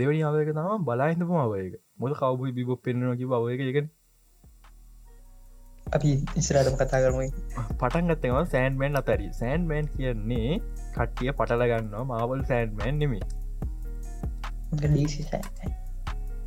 [0.00, 3.88] දෙවනි අවක තම බලාහිඳපු අවයක මොද කවබයි බිබොක් පෙන්න්නනකි බව එක එකන
[5.90, 6.10] අපි
[6.40, 7.30] ඉස්රට කතා කරමයි
[7.80, 9.26] පටන් ගත්තවා සෑන්මෑන් අතරි.
[9.40, 10.50] සෑන්මෑන් කියන්නේ
[10.94, 13.24] කට්ටිය පටල ගන්නවා මාවල් සෑන්මෑන් නෙමේ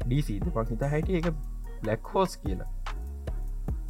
[0.06, 1.28] ඩීසිද පහිත හැට එක
[1.84, 2.70] බ්ලක් හෝස් කියලා.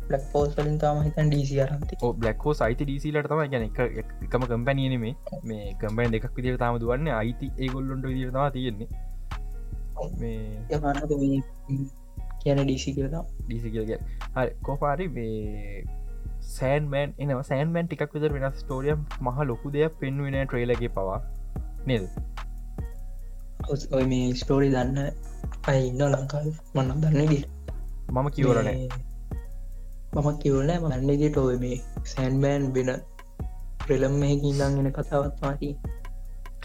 [0.09, 3.63] ලක් පෝස්ලින් තම හිතන් ඩීසි අරන්ති බ්ලක්හෝ සයිති ඩීසිලට තම ගැන
[4.25, 4.99] එකම කම්පැනීනේ
[5.49, 8.89] මේ කම්පැන් එකක් විදිර තාම දුවන්න අයිති ඒගොල්ලොන්ට විදිරවා තියෙන්නේ
[12.43, 13.91] කියන ඩීසි කියතා ඩීසි කියග
[14.35, 15.85] හරි කෝපාරි මේ
[16.49, 21.19] සෑන්මෑන් එනවා සෑන්මෑන් ටිකක් විතර වෙනස් ස්ටෝරියම් මහ ලොකු දෙයක් පෙන්වෙන ට්‍රේලගේ පවා
[21.85, 22.05] නෙල්
[23.91, 24.99] ඔය මේ ස්ටෝරි දන්න
[25.67, 27.43] අය ඉන්න ලංකාව මන්නම් දන්න දී
[28.11, 28.87] මම කිවරනේ
[30.13, 32.89] මම කිවල මන්නදිට ඔය මේ සැන්බෑන් වෙන
[33.85, 34.89] ප්‍රෙලම් මෙහකි ඉඳන්ගෙන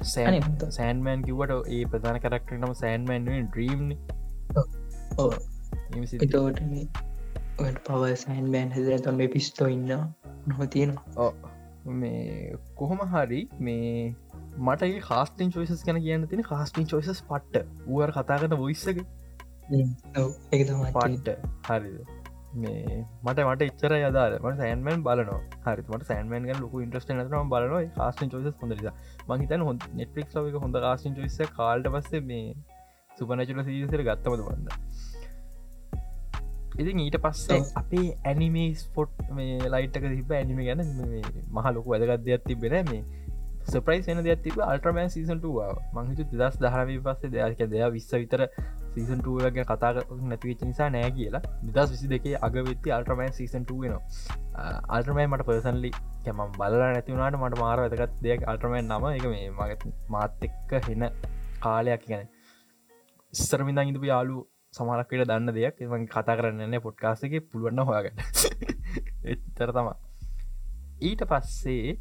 [0.04, 3.82] සෑන්මෑන් කිවට ඒ ප්‍රධාන කරක්ට නම සෑන්මෑන්ුවෙන් ඩ්‍රීම්
[5.18, 5.30] ඕ
[6.20, 6.61] එතෝට
[7.82, 9.94] පව සයින් බෑන් හැදර තොම පිස්තෝ ඉන්න
[10.48, 10.94] නොතියෙන
[11.96, 14.14] මේ කොහොම හරි මේ
[14.58, 17.66] මට කාස්ටින් චෝයිසස් ගැන කියන්න තින කාස්ටින් චෝයිසස් පට්ට.
[17.87, 19.02] වුවර කතාකට බොයිස්සක
[20.94, 21.28] පට්ට.
[21.68, 22.17] හරිද
[22.54, 25.30] මේ මට මට එච්චර යදාර මට සෑන්මන් බලන
[25.66, 28.88] හරිමට සෑන්මන් ලොක ඉන්ට්‍රස්ට නතරම බලන කාස්ටින් චෝයිස හොඳ
[29.30, 32.56] මහිතන් හො නෙට්ලික් ලක හොඳ කාස්ටින් චෝයිස කාල්ට පස්සේ මේ
[33.18, 34.68] සුපනචල සීසර ගත්තමද වන්න
[36.78, 37.62] ඉතින් ඊට පස්සේ.
[37.74, 43.02] අපේ ඇනිමේ ස්පොට් මේ ලයිට්ක තිබ ඇනිම ගැන මේ මහ ලොකු වැදගත් දෙයක් තිබෙන මේ
[43.66, 48.46] සප්‍රයිස් එන දෙයක් තිබ අල්ට්‍රමෑන් සීසන්ටවා මංහිතු දස් දහරවී පස්සේ දෙයක දෙයක් විස්ස විතර
[48.90, 49.92] සීසන්ටුවගේ කතා
[50.24, 51.42] නැතිවෙච්ච නිසා නෑ කියලා.
[51.62, 54.03] නිදස් විසි දෙකේ අගවෙත්ති අල්ට්‍රමෑන් සීසන්ටුව වෙනවා.
[54.88, 55.90] අල්ට්‍රමෑ මට පර්සන්ලි
[56.24, 59.09] කැමම් බල නැතිවුණට මට මාර වැදගත් දෙයක් අල්ට්‍රමෑන් නම.
[59.12, 61.09] එක මේ මගත් මාත් එක්ක හෙන
[61.61, 62.27] කාලයක් ගැන
[63.33, 64.42] ඉස්සරමිඳ ඉඳපු යාලු
[64.74, 65.81] සමහලක්කට දන්න දෙයක්.
[65.83, 68.18] එම කතා කරන්න පොට්කාසක පුළුවන්න හොයාගන්න.
[69.33, 69.96] එතර තමා
[71.01, 71.98] ඊට පස්සේ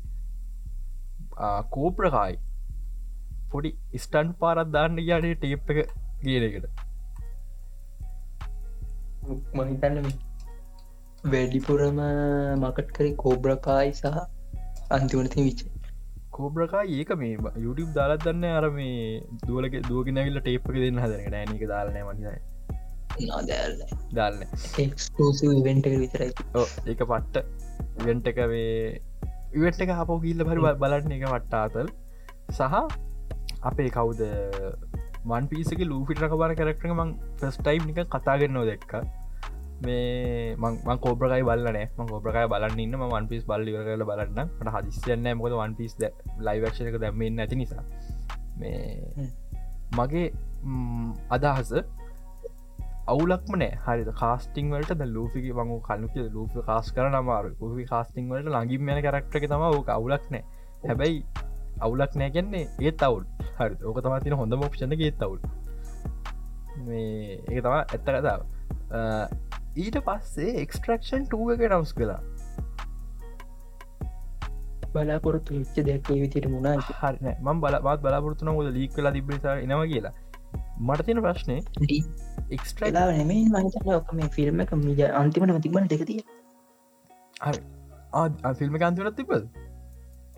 [1.70, 2.38] කෝප්‍රකායි
[3.52, 6.68] පොඩි ස්ටන් පාරත් දාන්න යානේ ටේප් එක ගේනකට
[9.56, 10.12] මහිතන්න
[11.26, 12.00] වැඩිපුරම
[12.62, 14.22] මකට් කරි කෝබ්‍රකායි සහ
[14.92, 15.62] අන්තිවනති විච්ච
[16.32, 18.98] කෝබ්‍රකා ඒක මේ යුටම් දාලත් දන්න අර මේ
[19.44, 21.98] දුවලක දුවගෙනවිල්ල ටේප්ක දෙන්න හදරට නෑනක දාලන
[24.78, 26.32] එක්ස්කෝසි ඉවෙන්ට විතරයි.
[26.86, 27.36] ඒක පට්ට
[28.02, 29.02] ඉවෙන්ට එක වේ
[29.54, 31.90] ඉවට එක හපෝ කිල්ල පරි බලන්න එක වට්ටාතල්.
[32.52, 32.62] සහ
[33.64, 34.22] අපේ කවුද
[35.26, 38.94] මන් පිසක ලූෆිට කබර කරක්ටක මං ෆස්ටයිම් එක කතාගෙන්න්නෝ දෙක්ක.
[39.82, 42.96] මේ මං කෝබ්‍රකයි බලන ම කෝබ්‍රකය බලන්න ඉන්න.
[43.04, 44.50] වන් පිස් බල්ලි කරල බලන්න.
[44.60, 45.98] ට හදිස්යන්න මොද වන් පිස්
[46.40, 47.84] ලයිවක්ෂක දැම්මෙන් ඇති නිසා.
[48.60, 49.30] මේ.
[49.96, 50.32] මගේ
[51.30, 51.74] අදහස
[53.08, 53.74] අවුලක්ම නෑ.
[53.86, 58.90] හරි කාස්ටිං වලට ද ලූපිකි මං කලුක ලූප කාස් කර නමාරු ලූපි කාස්ටිං වලට ලඟින්
[58.96, 59.90] යන කරක්ටක තම ඕක.
[59.98, 60.44] අවුලක් නෑ.
[60.88, 61.24] හැබැයි
[61.80, 63.24] අවුලක් නෑ කියන්නේ ඒත් අවුල්.
[63.60, 65.40] හරි ඕක තම තින හොඳ මොක්ෂණ ඒත් අවුල්.
[66.86, 68.42] මේ ඒ තම ඇත්ත කතාව.
[69.78, 72.22] ඊට පස්සේ එක්ස්ට්‍රක්ෂන් ටුව එක නවස් කලා
[74.94, 79.92] බලාපොරොත්තු විච්ච දෙයක් ඒ විතිට මුණා හරි මම් බලවත් බලාපොරත්තුන ොද ලීක් කලා තිබ්බසා එනවා
[79.92, 80.16] කියලා.
[80.80, 81.56] මට තියෙන ප්‍රශ්නය
[82.52, 86.20] එක්ස්ට්‍රලා වෙලා නෙමේ මහිතන්න ඔක මේ ෆිල්ම් එක මිජ අන්තිමට තිබන දෙකතිය
[88.60, 89.34] ෆිල්ම් කාන්තිවනත් තිබද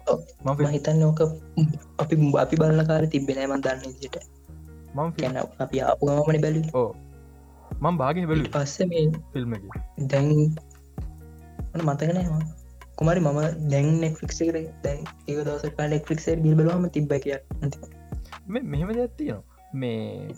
[0.08, 0.20] ඔව්.
[0.64, 1.22] මහිතන්න ඕක
[2.00, 4.18] අපි අපි බලන කාර තිබෙනෑමන් දන්න දිට
[4.94, 6.90] මම කැන අපි ආපුගමනි බැලි ඕ
[7.80, 9.56] මං භාගෙන බැලු පස්ස මේ ෆිල්ම්
[10.08, 10.28] දැන්
[11.84, 12.44] මතකනෑම
[12.96, 17.40] කුමරි මම දැන් නෙක්ෆික්සකට දැන් ඒ දවස නෙක්ෆික්සේ ගිල් බලවාම තිබ්බ කිය
[18.48, 19.44] මේ මෙහෙම දෙයක්තියනවා
[19.76, 20.36] මේ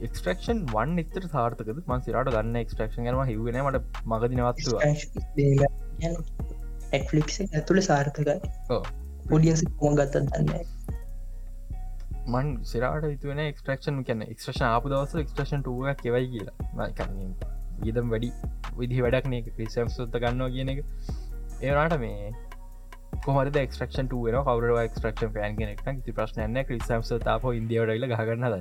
[0.00, 1.78] එක්ස්ට්‍රක්ෂන් වන් එතර සාර්ථකද?
[1.80, 4.76] මන් සිරට ගන්න එක්ස්ට්‍රක්ෂන් ගනම හිවන මට මගදිනවත්තුව
[6.88, 8.36] නෙක්ෆලික් ඇතුළ සාර්ථකයි.
[9.28, 10.74] පොඩියන්ස කොම ගත්තත් දන්න
[12.28, 16.90] මන් සිරට විතුවන එක්ස්ට්‍රක්ෂන් කැන එක්ස්ට්‍රෂන් ආපු දවස එක්ස්ට්‍රෂන් ටුව කෙවයි කියලා.
[17.82, 18.30] ගීදම් වැඩි
[18.76, 19.42] විදි වැඩක් නේ.
[19.48, 20.84] ක්‍රිසම් සුත්ත ගන්නවා කියන එක.
[21.62, 22.32] ඒරට මේ
[23.24, 28.54] කොමද ක්ස්ට්‍රක්ෂන් ුව කවර ක්ස්ට්‍රක්ෂන් පෑන් කෙනෙක් ති ප්‍රශ්නයන්න ක්‍රිසම්ස තාප ඉන්දියවටයිල ගන්නද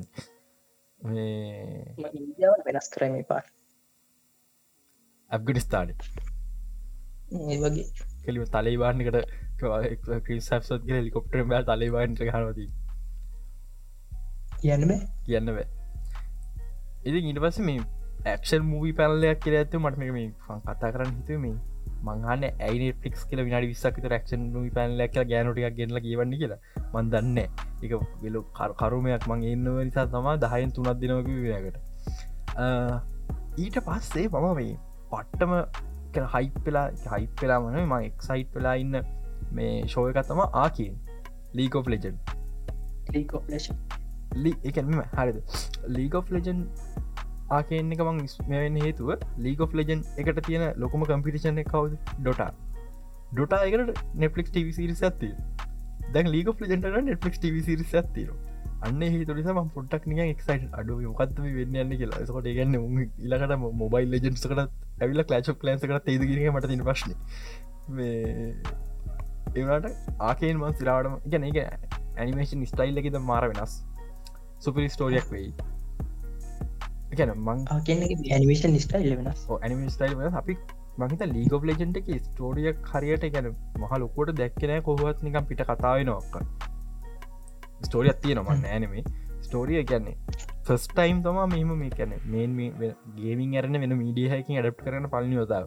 [1.01, 3.41] මේ ඉන්දියාව වෙනස් කරම පා
[5.31, 7.85] ඇබ්ගනිස්ථාන ඒ වගේ
[8.27, 9.17] කෙලිම තලයිවාන්නකට
[10.25, 12.67] ක්‍රිසප්සත් හෙලිකොප්ටර බෑ තලයිවාන්ට හනවති
[14.57, 14.91] කියන්න
[15.25, 15.67] කියන්න බෑ.
[17.03, 17.79] ඉති ඉට පස මේ
[18.25, 21.55] ඇක්ෂන් මූවි පැල්ලයක් කියල ඇතු මට මේ මේ ෆන් කතා කරන්න හිතුව මේ
[22.03, 26.59] මංහන්න ඇයි ෆික්ස් කියල විනාඩි විස්සක් රක්ෂන් මූවි පැල්ලක් ගෑනටික් ගෙනල කියවන්න කියලා.
[26.93, 27.37] මන් දන්න
[27.83, 28.43] එක වෙලු
[28.79, 31.77] කරුමයක් මං එන්නව නිසා තමා දහයෙන් තුනත් දෙනවක විනකට
[33.57, 34.73] ඊට පස්සේ මම මේ
[35.11, 35.53] පට්ටම
[36.15, 38.99] හයිප්පෙලා හයිප්පෙලා මන ම එක්සයිට් වෙලා ඉන්න
[39.51, 40.99] මේ ශෝයකත් තම ආකින්
[41.53, 42.17] ලීකෝ ලෙජන්
[43.13, 43.75] ලීකොපලේෂන්
[44.63, 45.37] එකම හරිද?
[45.87, 46.67] ලීග ලෙජන්
[47.49, 51.97] ආකෙන් එක මං මෙවෙන්න හේතුව ලීග ලෙජන් එකට තියෙන ලොකම කම්පිටිෂන් කවද?
[52.19, 52.51] ඩොටා
[53.33, 55.33] ඩොටා එකට නෙපලික් ටව සිරිස ඇත්තිය
[56.13, 58.29] දැන් ලීග ලෙජන්ට නෙටලික් ටව සිරිස ඇත්තිර
[58.85, 62.25] අන්න හේතුරස ම පොට්ටක් නිය එක්සයිට අඩු මොකත්ම වෙන්න යන්න කියලා.
[62.29, 62.75] සකොට ගන්න
[63.25, 64.51] ඉලකට මොබයිල් ලෙජන්ස්කට
[65.01, 67.15] ඇවිල කලාච් ලන්සකට තේදගීම මට තින ප්‍රශ්න.
[69.55, 69.87] ඒට
[70.21, 71.57] ආකෙන් මන් සිරාවටම ගැන එක
[72.17, 73.73] ඇනිමේෂන් ස්ටයිල් එකද මාර වෙනස්.
[74.59, 75.51] සුපිරි ස්ටෝරියක් වෙයි.
[77.17, 79.47] ගැන මං ඇනිමේෂන් ස්ටයිල් වෙනස්.
[79.55, 80.59] ඇනිම ස්ටයිල් වෙන අපි
[81.01, 86.35] මහිත ලීගෝ ලෙජන්ට එක ස්ටෝරියක් හරියට ගැන මහ ලොකොට දැක්කනෑ කොහොත් නිකම් පිට කතාව නොක්ක
[87.81, 89.03] ස්ටෝරියක් තිය නොමන්න ඇනමේ
[89.41, 90.17] ස්ටෝරිය කියන්නේ
[90.63, 92.57] ෆස් ටයිම් තම මෙම මේ කැන මේන්
[93.15, 95.65] ගේමින් ඇරන වෙන මීඩියහකින් ඇඩප් කරන පලනි යොතාව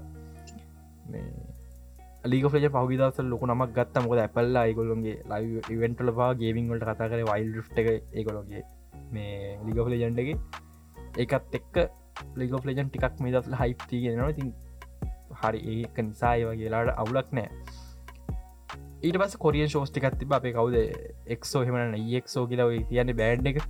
[2.25, 4.03] ලීක ්‍රජ පහවිදස ලොක නමක් ගත්ත.
[4.05, 8.63] මොද ඇපල්ලා ඒගොලොන්ගේ ලයි ඉවෙන්ටලවා ගේමින්වලට කතා කර වයිල් ් එක ඒගොලොගේ
[9.13, 10.37] මේ ලිග ලජන්ටගේ
[11.19, 11.77] ඒකත් එක්ක
[12.37, 14.53] ලිග ලජන් ටිකක් මේ දස්ල හයිප්ති ගෙනවා තින්
[15.41, 17.49] හරි ඒක නිසාය වගේලාට අවුලක් නෑ
[19.01, 20.75] ඊට පස් කොරිය ශෝස්ටිකත් තිබ අපේ කවුද?
[21.27, 23.61] එක්සෝ හෙමන ඒක්සෝ කියලව තියන්නේ බෑන්් එක.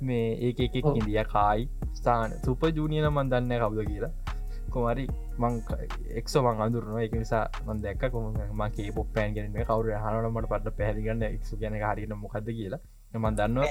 [0.00, 4.12] මේ ඒක එකෙක් ඉදිය කායි ස්ථාන සුප ජූනියන මන් දන්න කවුද කියලා.
[4.70, 5.06] කොමරි
[5.38, 5.56] මං
[6.20, 10.76] එක්සෝ මං අඳුරන එක නිසා මන් දැක් කොම මගේ පොප් පෑන් ගෙන කවර හනමට පට
[10.78, 12.80] පැහදිගන්න එක්සු ගැන හරින මොකද කියලා.
[13.14, 13.66] මන් දන්නවා.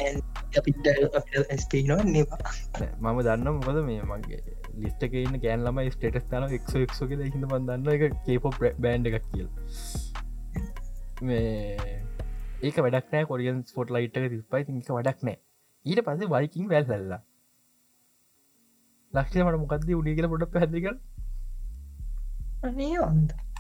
[3.00, 4.42] මම දන්න මොකද මේ මගේ
[4.82, 7.26] ලිස්ටක ඉන්න ගෑන් ලම ස්ටේටස් තන එක්ෝ එක්ෝ කියල.
[7.26, 9.50] හිද බඳන්න එක කේපො බෑන්් එකක් කියල්
[11.22, 15.38] ඒක වැඩක් නෑ කොරියන් ස්පොට් ලයිට් එක තිස්පයි තික වැඩක් නෑ.
[15.86, 17.22] ඊට පසේ වයිකින් වැල් සැල්ලා
[19.14, 20.86] ලක්ෂමට මොකක්ද උඩි කියල පොට පැදික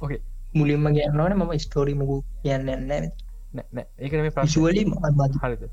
[0.01, 0.21] ඕකේ
[0.55, 4.85] මුලින්ම ගන්නවන මම ස්ටෝරි මුකු කියන්න එන්න නෑ ඒකන මේ ප්‍රශුවලි
[5.43, 5.63] හරිද?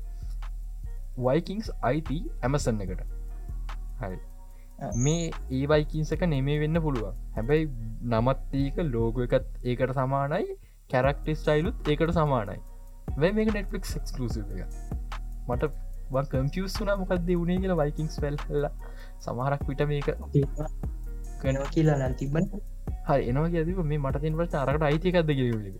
[1.17, 3.01] වයිකින්ස් අයිති ඇමසන්න එකට.
[4.01, 4.17] හරි.
[4.97, 7.13] මේ ඒවයිකින්සක නෙමේ වෙන්න පුළුවන්.
[7.35, 7.69] හැබැයි
[8.03, 10.57] නමත් ඒක ලෝග එකත් ඒකට සමානයි
[10.89, 12.61] කැරක්ටි ස්ටයිලුත් ඒකට සමානයි.
[13.15, 14.71] වැ මේක නෙට්ලික් ක්ලසිව එක
[15.47, 15.63] මට
[16.31, 18.37] කම්පියස් වුනා මොකක්ද වුණේ කියලා වයිකින්ස් වෙල්ල
[19.19, 20.07] සමහරක් විට මේක
[21.41, 22.45] කනවා කියලා නම් තිබන
[23.07, 25.73] හරි එනවා ඇතිව මේ මට තින් පට අරකට අයිතිකක්ද කිරේ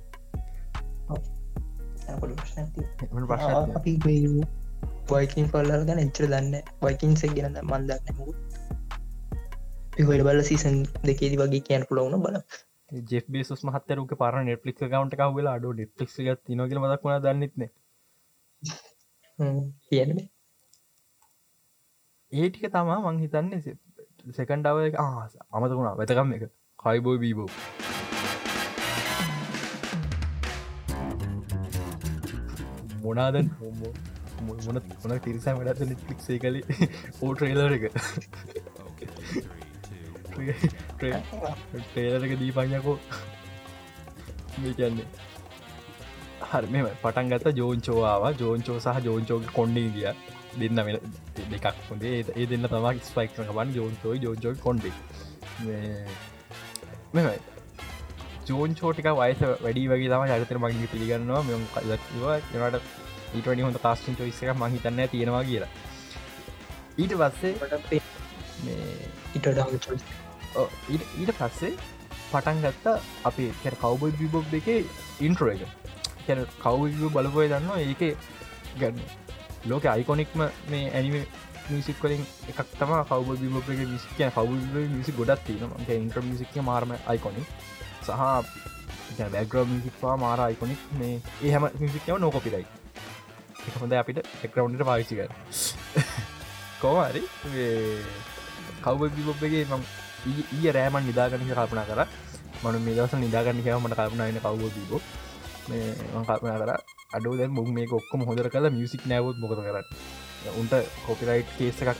[3.25, 4.37] ප්‍රශ්න
[5.09, 8.37] වයිකින් පල්ලල් ගැන එච්චර දන්න වයිකින්සක් ගෙනද මන්දන්න මුත්
[10.01, 12.37] හොට බල සීසන් දෙකේදි වගේ කියන්න පුලවුණ බල
[12.91, 16.09] ජෙක් බේසුස් මහතරක පර නෙට්ලික් කවන්ට කවල අඩ නෙට්ලික්
[16.45, 17.69] තිනගල මදක් වුණ දන්නෙත්න
[19.85, 20.29] කියන
[22.31, 23.77] ඒටික තමා මං හිතන්නේ
[24.31, 27.49] සෙකන්ඩාව එක ආස අමතකුණා වැතකම් එක කයිබෝ බීබෝ
[33.01, 33.35] මොනාද
[34.41, 36.61] මොන මොන තිරිසා වැඩ නෙට්ලික්සේ කලි
[37.19, 37.83] ඕට්‍රේලර එක
[40.99, 42.97] ටේලක දීපඥකෝ
[44.61, 45.07] මේ කියන්නේ.
[46.51, 50.07] හරි මෙම පටන් ගත ජෝන්චෝවාව ජෝන්චෝ සහ ජෝන්චෝක කොන්්ඩේ ගිය.
[50.59, 50.97] දෙන්න වෙන
[51.51, 52.13] දෙකක් හොඳේ.
[52.39, 54.95] ඒ දෙන්න තමක් ස්පයික් බන් ජෝන්චෝයි ජෝන්චෝයි කොන්්ඩේ
[57.15, 57.27] මෙම
[58.49, 62.75] ජෝන්චෝටික වයස වැඩි වගේ තම ජගතර මගින් පිළිගන්නවා මෙම කලත්වා යනට
[63.37, 65.71] ඊටනි හොඳ කාස්ටින් චොයිස්සක මහිතන්න තියෙනවා කියලා.
[67.01, 67.53] ඊට පස්සේ
[69.37, 69.45] ඉට
[70.89, 71.73] ඊට පස්සේ
[72.31, 74.69] පටන් ගත්ත අපි කැ කවබයි බිබොබ් එක
[75.21, 75.67] ඉන්ට්‍රෝ එක.
[76.27, 78.03] කැන කවබ බලපොය දන්නවා ඒක
[78.79, 78.99] ගන්න
[79.65, 81.17] ලෝක අයිකොනික්ම මේ ඇනිම
[81.69, 85.61] මිසික් වලින් එකක් තම කවබ බිබොබ් එක විසික කවබ මිසි ගොඩත් තින
[85.97, 87.47] ඉන්ට්‍ර මිසික මාර්ම අයිකොනික්
[88.01, 88.11] සහ
[89.33, 92.65] බැග්‍රව මිසික්වා මාර අයිකොනික් මේ ඒ හැම මිසික්ව නෝකොපිරයි
[93.75, 95.31] හොඳ අපිට එක්රවන්ට පාවිච්චි කර
[96.81, 97.21] කෝවාරි
[98.83, 99.85] කවබ බිබොබ්ගේ මම
[100.27, 102.01] ඊය රෑමන් නිදාගනික කල්පනා කර.
[102.63, 105.01] මනු මේ දවස නිදාගන්න කියව මට කල්පනයින කවබීබෝ
[105.69, 105.87] මේ
[106.27, 106.71] කල්පනා කර
[107.15, 109.85] අඩු දැ මුක් මේ ඔක්කොම හොදර කල මියසික් නෑවොත් මොකද කරන්න?
[110.59, 110.73] උන්ට
[111.05, 111.99] කොපිරයිට් කේසකක්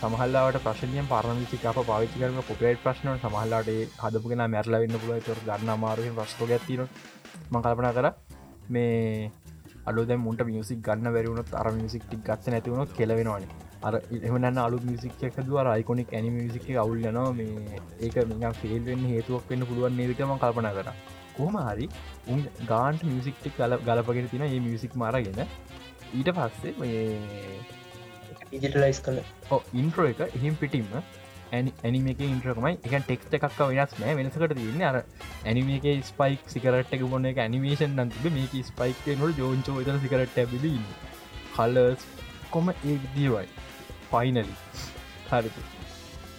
[0.00, 3.68] සමහල්ලාට ප්‍රශ්නය පරමිචි අප පාවිචි කරන කොපිරයිට් ප්‍රශ්න සමහල්ලාට
[4.02, 6.82] හදපුගෙන මැරල වෙන්න පුල තොර ගන්න අමාරුවෙන් ප්‍රශ්ට ගැතින
[7.52, 8.08] මංකල්පනා කර
[8.68, 9.30] මේ
[9.88, 13.65] අඩු දැ මුන්ට මියසික් ගන්න වැරුණුත් අර මියසික් ටික් ගත්ත නැතිවුණොත් කෙලවෙනවානේ.
[13.86, 13.94] අර
[14.28, 19.98] එමනන්න අලු මිසික්ක දුවර අයිකොනික් ඇනි මිසික අවුල්ලනවා මේ ඒක මිග ෆෙල්වෙන් හේතුවක් වෙන්න පුළුවන්
[20.00, 20.88] නේදකම කල්පන කර.
[21.36, 21.86] කොහම හරි
[22.34, 25.40] උන් ගාන්ට මියසික්ටක් ගල ගලපගෙන තින ඒ මියසික් මරගෙන
[26.18, 26.72] ඊට පස්සේ
[28.56, 29.18] ඉජිටලයිස් කල
[29.80, 30.92] ඉන්ට්‍රෝ එක එහිම් පිටිම්ම
[31.52, 34.14] ඇනිම එක ඉන්ට්‍රකමයි එක ටෙක්ට එකක් වෙනස් නෑ.
[34.18, 34.96] වෙනසකට තින්න අර
[35.44, 40.40] ඇනිම එක ස්පයික් සිකරට එක මොන්න එක ඇනිමේෂන් නන්තිබ මේක ස්පයික් නොට ජෝන්චෝ ත සිකරට
[40.44, 40.74] ඇබිලි
[41.56, 42.08] කල්ලස්
[42.54, 42.96] කොම ඒ
[44.10, 44.44] ෆයිනලි
[45.28, 45.50] හරි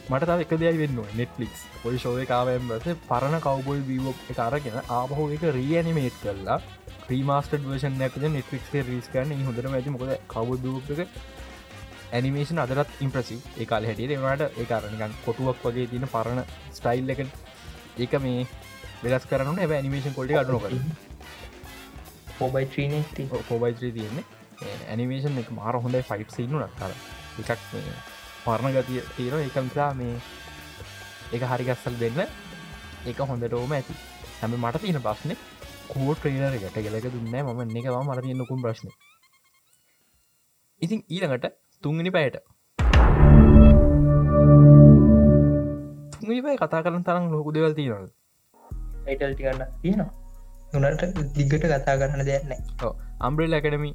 [0.10, 4.78] මට තව එක දෙයක් වෙන්න නෙට්ලික්ස් පොයි ශෝය කාවයන් බස පරණ කවබොයි බීවෝ එක අරගෙන
[4.92, 6.60] ආපහෝ එක රියනිමේට් කරලා
[7.02, 11.20] ප්‍රීමස්ට වර්ෂන් නැක නෙට්ලික් රිස් කරන හොඳර ඇති මොකද කවබ එක
[12.12, 17.22] ඇනිමේෂන් අදරත් ඉම්ප්‍රසි ඒකාල හැටියට එනට ඒකාරනිකන් කොටුවක් වගේ තින පරණ ස්ටයිල් එක
[17.98, 18.48] ඒක මේ
[19.04, 20.74] වෙලස් කරන ඇ ඇනිමේෂන් කොල්ඩි අඩුන කර
[22.40, 22.94] පෝබයි ත්‍රීන
[23.44, 24.26] පෝබයි ත්‍රී තියන්නේ.
[24.88, 26.94] ඇනිමේෂන් එක මාර හොඳයි ෆයිට් සින්නු නත්තර
[27.42, 27.62] එකක්
[28.46, 30.16] පරණ ගතිය තියෙන එකමසා මේ
[31.36, 32.20] එක හරිගස්සල් දෙන්න.
[33.10, 33.94] එක හොඳටෝම ඇති.
[34.40, 35.34] හැම මට තියෙන ප්‍රශ්න
[35.92, 37.36] කෝ ට්‍රේනර එකට ගෙලක දුන්න ම
[37.80, 38.90] එක මට තිය නොකුම් ප්‍රශ්න.
[40.82, 42.38] ඉතින් ඊළඟට තුන්ගනි පැයට.
[46.20, 48.10] තුන්ගනි පයි කතා කරන තරම් ලොකු දෙවල් තියෙනවද?
[49.04, 50.12] ටයිටල් ටිකන්න තියෙනවා.
[50.76, 51.04] උනට
[51.36, 52.52] දිගට කතා කරන්න දෙයන්න
[53.28, 53.92] අම්බ්‍රල් ඇකඩමි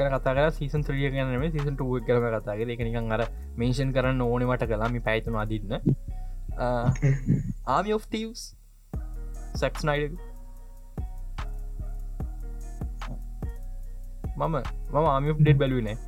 [0.00, 3.22] කර කතා කර සීසන් ත්‍රිය ගනම සීසන් ටුව කරම කතාගේ එකනිකන් අර
[3.56, 5.76] මේෂන් කරන්න ඕනවට කලාමි පැයිතුන අදින්න.
[7.66, 8.46] ආමි of තීවස්
[9.56, 10.16] සැක්ස් නයිඩ
[14.38, 14.56] මම
[14.92, 15.98] මම ආමි ඩෙඩ් බැලුවනේ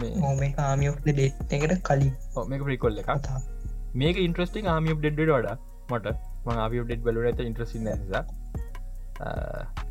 [0.00, 2.12] මේ ආමියෝ ඩෙට් එකට කලින්.
[2.48, 3.10] මේක ප්‍රිකොල්ල එක
[3.94, 5.54] මේක ඉන්ට්‍රස්ටිං ආමිය ඩෙඩ් වඩ.
[5.90, 6.16] මට.
[6.44, 8.22] ම ආිය ඩෙඩ් ඇත ඉන්ට්‍රසි නිසා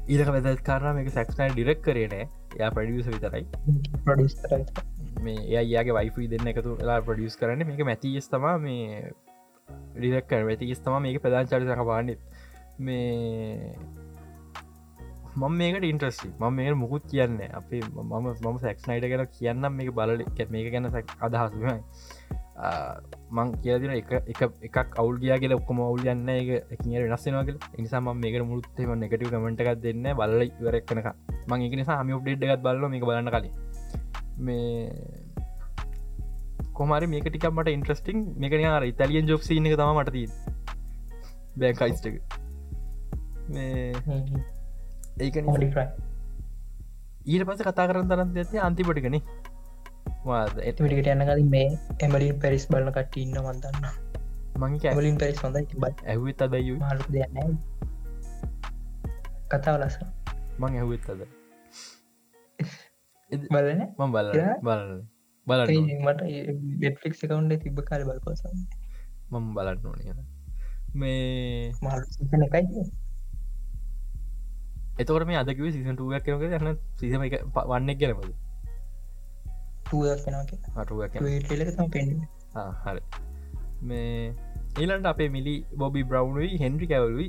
[0.07, 2.25] ඊරක වැදත් කාරන මේක සැක්ස්නයි ඩිරෙක් කරනෑ
[2.59, 3.45] යා පඩියස විතරයි.
[4.05, 4.35] ප්‍රඩිස්
[5.21, 7.67] මේ ඒයාගේ වයිෆී දෙන්න එකතු ලා ප්‍රඩියස් කරන්න.
[7.67, 9.13] මේක මැතිස් තම මේ
[9.97, 12.11] ඩිරක් කර ඇති ස්තම මේක ප්‍රධාන චරිතක පාන්න.
[12.79, 13.75] මේ
[15.35, 20.23] මම මේකට ඉන්ට්‍රස්ටි ම මේ මුකුත් කියන්න අපේ මම මම සැක්ස්නයිට ගැන කියන්නම් මේක බලල.
[20.55, 20.85] මේක ගැන
[21.27, 21.75] අදහසුමයි
[22.55, 24.11] මං කියදින එක
[24.67, 29.81] එකක් අවුල් ගියගේ ඔක්කොම අවුල් යන්න එක එකිට වෙනස්සෙනවාගේ නිසාම මේක මුළුත්තේම නෙගටව කමට එකක්
[29.83, 31.07] දෙන්න බල්ල ඉවරක්නක
[31.47, 33.53] මං එක නිසා හමි ඔප්ඩේට් එකත් බලල මේක බලන්න කලින්.
[34.37, 35.25] මේ
[36.73, 40.23] කොමරි මේක ටිකක් මට ඉන්ට්‍රස්ටිං මේකන අර ඉතාලියන් ජොක් සින්න එක තම මටති
[41.59, 42.05] බෑකයිස්ට
[43.49, 43.93] මේ
[45.19, 45.35] ඒක
[47.25, 49.21] ඊට පස කතා කරන්න තරන් ඇති අන්තිපටිකනේ
[50.25, 53.85] ඇතිමිටිකට යන්න කලින් මේ එමලින් පැරිස් බලන කට ඉන්න මන්දන්න
[54.57, 57.57] මං ඇමලින් පැරිස් හොඳයි බ ඇහුත් අදයු මාලු දෙයන්න
[59.49, 59.97] කතාව ලස
[60.57, 61.21] මං ඇහුත් අද.
[63.51, 64.31] බලන මං බල
[64.63, 65.03] බලන්න.
[65.47, 66.21] බලන්න මට
[66.83, 68.41] ෙට්ලික් කවුන්ඩ තිබ කාල බලපස
[69.31, 70.23] මම බලන්න ඕන
[70.95, 72.05] මේ මාලු
[72.47, 72.85] එකයි
[74.97, 77.35] එතවට මේ අදකිව සිසටුවක් කියක යන්න සිසම එක
[77.67, 78.44] වන්නෙක් ගැනපද
[81.41, 82.11] ටලක පෙන්
[82.83, 83.01] හරි.
[83.83, 84.33] මේ
[84.77, 87.27] ඒලන්ට අපේ මිලි බොබි බ්‍රව්නුයි හෙන්රි කැවලුයි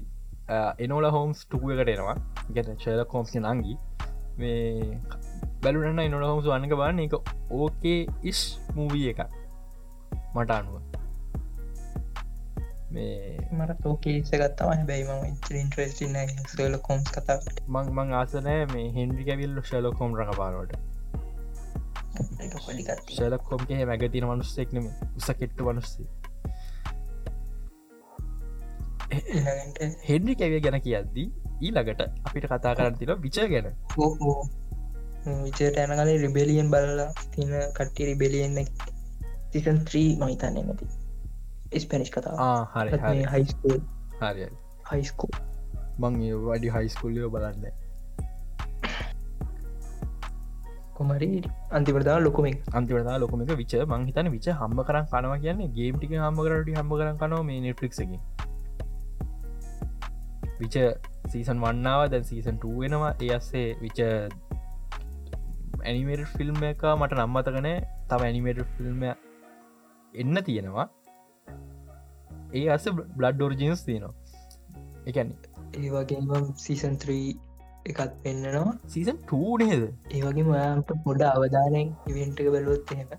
[0.78, 2.16] එනෝල හෝම්ස් ටුකුවකට එනවා.
[2.50, 3.76] ගැන ශල කෝම්ස් නංගි
[4.38, 4.98] මේ
[5.62, 7.14] බැලුනන්න එනොල හෝම්ස් වන්නක බන්න එක
[7.52, 8.42] ඕකේ ඉස්
[8.74, 9.20] මූවී එක
[10.34, 10.82] මට අනුව.
[12.90, 17.38] මේ මට තෝකේසගත්තම හැබැයි ම ඉන්ට්‍රස්ටින සල කෝම්ස් කතා
[17.68, 20.95] මං මං ආසනෑ මේ හෙන්ඩි කැවිල්ල ශලකෝම් රඟ පාරවට
[23.16, 26.08] ශලක් කොම්ගේ මැගතින මනුස්සෙක් නෙම උස කෙට්ට වනුස්සේ
[30.08, 31.26] හෙන්ඩි කැවිය ගැන කියද්දී
[31.60, 33.68] ඊළඟට අපිට කතා කරන්න තිල විච ගැන.
[35.44, 38.54] විචයට යනගල රිබෙලියන් බලලා තින කට්ටි රිබෙලියෙන්
[39.52, 40.86] තිසන් 3 මහිතන්නේ නැති.
[41.80, 43.80] ස්පනිෂ් කතා හරි හයිස්කූල්
[44.20, 44.48] හරි.
[44.92, 45.32] හයිස්කෝ
[45.98, 47.85] මං වඩි හයිස්කුල්ලියෝ බලන්න
[50.96, 51.30] කොමරි
[51.70, 56.92] අන්තිවරදා ලොකුම අන්තිවරදා ලොකමක විච මංහිතන විච හම්බ කරන්න කනවා කියන්නේ ගේම්ටික හම්බ කරට හම්බ
[56.92, 58.18] කරන්න කනවා මේ නෙට්ලික්සකි
[60.60, 60.76] විච
[61.28, 64.00] සීසන් වන්නාව දැන් සීසන් ටුවෙනවා ඒ අස්සේ විච
[65.84, 67.68] ඇනිමේට ෆිල්ම් එක මට නම්මතකන
[68.08, 69.02] තම ඇනිමේට ෆිල්ම්
[70.14, 70.86] එන්න තියෙනවා.
[72.52, 74.14] ඒ අස බ්ලඩ් ෝර්ජිනස් තියනවා.
[75.06, 75.30] එකැන
[75.74, 77.45] ඒ වගේ සීසන් 3
[77.86, 79.82] එකත් පෙන්න්නනවා සීසන් ටනේද
[80.12, 83.10] ඒවගේ මයාට පොඩ අවධානයෙන් ඉවෙන්ටක බැලුවොත් එහෙම.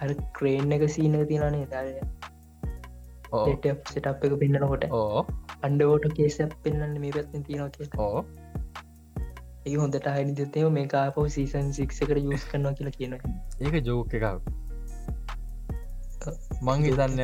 [0.00, 1.92] අර ක්‍රේන් එක සීනක තිනනේ දාරය
[3.32, 5.22] සටප් එක පෙන්න්නනකොට ඕ
[5.62, 8.18] අන්ඩවෝට කේසක් පෙන්න්න මේ පැත්තින් තියනවා කිය ඕ
[9.64, 14.26] ඒ හොඳට හනි දතේම මේ කාපව සීසන් සික්සකට යස් කරනවා කියලා කියන ඒක ජෝක එකක්.
[16.62, 17.20] මං හිතන්න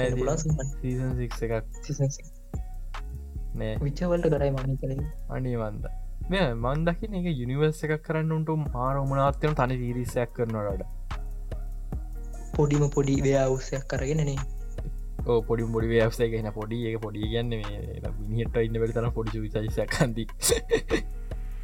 [0.82, 1.56] සීසන් සික් එකක්.
[3.54, 3.74] නෑ.
[3.82, 5.90] විච්චවලට කරයි මනි කලින් අනිවන්ද
[6.20, 10.82] මෙ මන්දකින එක යුනිවර්ස එකක් කරන්නට මාර උමනාත්යන තනි විරිසයක් කරනට
[12.54, 14.36] පොඩිම පොඩි ව්‍යවසයක් කරගෙනනේ
[15.42, 17.52] පොඩි පොඩි ව්‍යවසය ගෙන පොඩි එක පොඩි ගන්න
[18.24, 20.26] මිනිට ඉන්න වෙල තන පොඩි විසයිසයක්කන්ති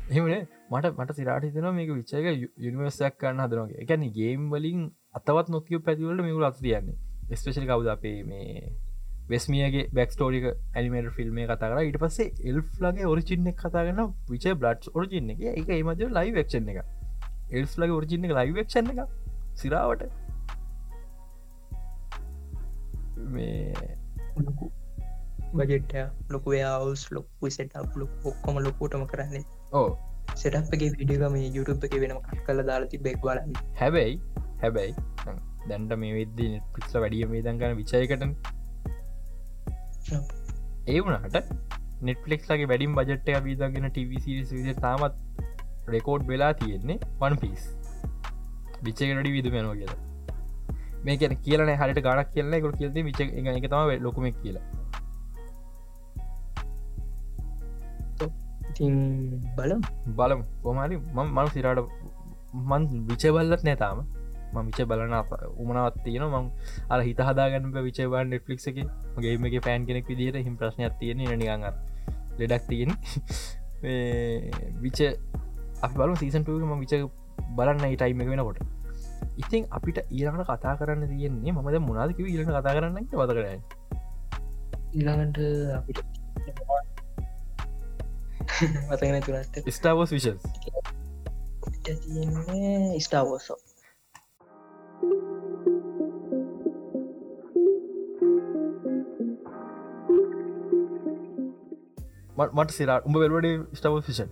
[0.08, 2.26] එමන මට මට සිරාට තන මේක විච්චක
[2.58, 4.82] යුනිවර්සයක් කරන්න හදනගේ එකැන ගේම් වලින්
[5.12, 6.96] අතවත් නොතිය පැතිවලට මෙකුල අත් තියන්නේ.
[7.32, 8.70] ස්පේශලි කවුද අපේ මේ
[9.30, 11.80] වෙස්මියගේ බැක්ස්ටෝරික ඇනිමේට ෆිල්ම් කතා කර.
[11.90, 15.42] ඉට පස්සේ එල්ලගේ ඔරිචින්න කතාගන්න විච බ්ලඩ් ඔරිජින්න එක.
[15.60, 16.78] එක ඒමද ලයි වෙක්ෂන් එක
[17.58, 19.00] එල්ස්ලගේ ඔරිජින්න එක ලයි වෙක්ෂන් එක
[19.60, 20.02] සිරාවට
[23.34, 23.72] මේ
[25.58, 25.94] බජෙට්ට
[26.34, 29.44] ලොකු අවස් ලොක්කු සට ලොක් ඔක්කොම ලොකෝටම කරන්නේ.
[29.72, 29.88] ඕ
[30.40, 33.40] සෙටප්ගේ විඩියගම YouTube එක වෙනම කල දාලා තිබෙක් බල
[33.80, 34.14] හැබැයි
[34.62, 34.94] හැබැයි
[35.68, 38.24] දැන්ට මේ වෙද්දී නෙට්පික්ල වැඩිය මේ දන් ගන විචයකට
[40.06, 41.36] ඒ වුණට
[42.08, 45.14] නෙට්ලික්ලගේ වැඩිම් බජට්ය වීදගෙන ටවිසිරිස් විද තාමත්
[45.94, 47.64] රෙකෝඩ් වෙලා තියෙන්නේ වන් පිස්
[48.84, 50.00] විච්චකටඩි විදු මැනෝ කියලා.
[51.04, 54.64] මේ කියන කියලන හට ගනක් කියලන කොට කියද විච එක තම ලොකුම කියලා.
[58.70, 58.96] ඉතින්
[59.56, 60.44] බලම්.
[60.62, 61.80] කොමරි මම සිරාට
[62.70, 63.98] මන් විච බල්ලත් නෑතාම
[64.62, 65.14] විච බලන
[65.56, 66.46] උමනවත් තියෙන මං
[66.90, 68.78] අර හිත හදාගන්න විචවාන් නෙට්ලික් එක.
[69.18, 71.66] ගේම එක පෑන් කෙනෙක් විදිට හිම ප්‍රශ්නයක් තියෙන නිගඟ
[72.38, 72.90] ලෙඩක් තියෙන.
[74.84, 74.98] විච
[75.82, 76.94] අපි බලු සීසන්ටම විච
[77.56, 78.60] බලන්න ටයිම වෙනකොට.
[79.36, 83.62] ඉතින් අපිට ඊරට කතා කරන්න තියෙන්නේ මද මුණදක ඊරට කතා කරන්න වද කරන්න
[84.94, 85.38] ඊළඟට
[85.78, 85.98] අපිට
[88.88, 90.10] මතගෙන තුරට ස්ටාවස්
[91.84, 93.58] තියන්නේ ස්ටාවෝසෝ
[102.38, 104.30] මට සිරා උඹ වෙල්වඩ ස්ටාව ෆිෂන්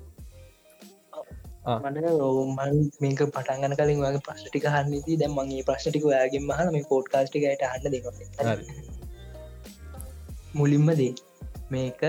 [1.66, 7.08] මට රෝමන් මේක පටන්ගන කලින් වගේ ප්‍රශ්ටික හන්නේති දැම් මගේ ප්‍රශ්ටික යාගෙන් මහන මේ පෝට්
[7.14, 8.00] කාස්ටිකට හන්න දෙ
[10.54, 11.14] මුලින්ම දේ.
[11.70, 12.02] මේක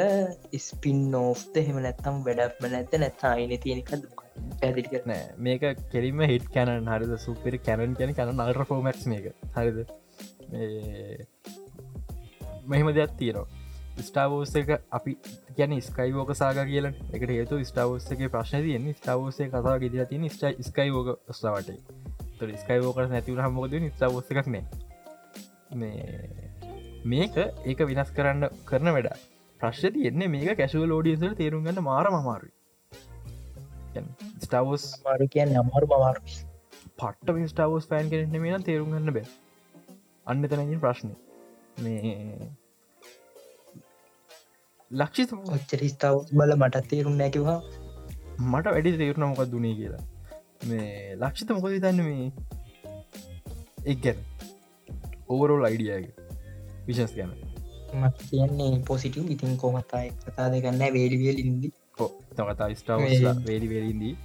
[0.60, 3.92] ස්පින් නෝෆ්ත හෙම නැත්තම් වැඩක්ම නැත්ත නැත්තා අයින තියෙනක
[4.62, 5.14] පැදිි කරන
[5.48, 7.14] මේක කෙරීම හිට කැනන් හරිද?
[7.26, 9.32] සුපිරි කැනන් කියන කන නල්ර ෆෝමක්ස් මේක.
[9.58, 9.80] හරිද?
[12.68, 13.65] මෙහෙම දෙයක් තියෙනවා
[14.00, 15.18] ස්ටාවෝස එක අපි
[15.58, 16.88] ගැන ස්කයිවෝක සාග කියල.
[17.12, 21.70] එකට හේතු ස්ටාවෝස්සගේ ප්‍රශ්න තියන්නේ ස්ටාවෝසය කතා ගෙද තින ස්ට ස්කයිවෝක ස්ලාවට
[22.38, 24.66] තු ස්කයිවෝකට නැතිවන හමෝද ස්ටාවෝස එකක් නෑ
[27.06, 29.10] මේක ඒක විනස් කරන්න කරන වැඩ
[29.62, 32.50] ප්‍රශ්්‍ය තියන්නේ මේක කැශුව ලෝඩියසට තේරුම් ගන්න මාර මමාරු
[34.40, 36.22] ස්ටාවෝස් මාරු කියන්න අමාරු මමාරු
[36.98, 39.26] පට්ට ස්ටාවෝස් පෑන් කෙනෙට මේ තේරුම් ගන්න බෑ.
[40.28, 41.14] අන්න තැනගින් ප්‍රශ්නය
[41.78, 42.50] මේ
[45.00, 47.60] ලක්ෂිත ඔච්චර ස්ථාව බල මටත් තේරුම් නැකිවා
[48.52, 50.04] මට වැඩි තේරුණ මොකක් දුණේ කියලා.
[50.70, 52.28] මේ ලක්ෂිත මොකද තන්න මේ?
[53.92, 54.20] එක් ගැන.
[55.30, 56.14] ඕවරෝල් අයිඩියගේ
[56.88, 57.32] විශස් ගැන.
[58.02, 61.70] මත් කියන්නේ පොසිටම් ඉතින් කොමතයි කතා දෙකන්න වේඩිවියල් ඉදි
[62.38, 63.06] තකතා ස්ටාව
[63.50, 64.16] වේඩි වේලින්දී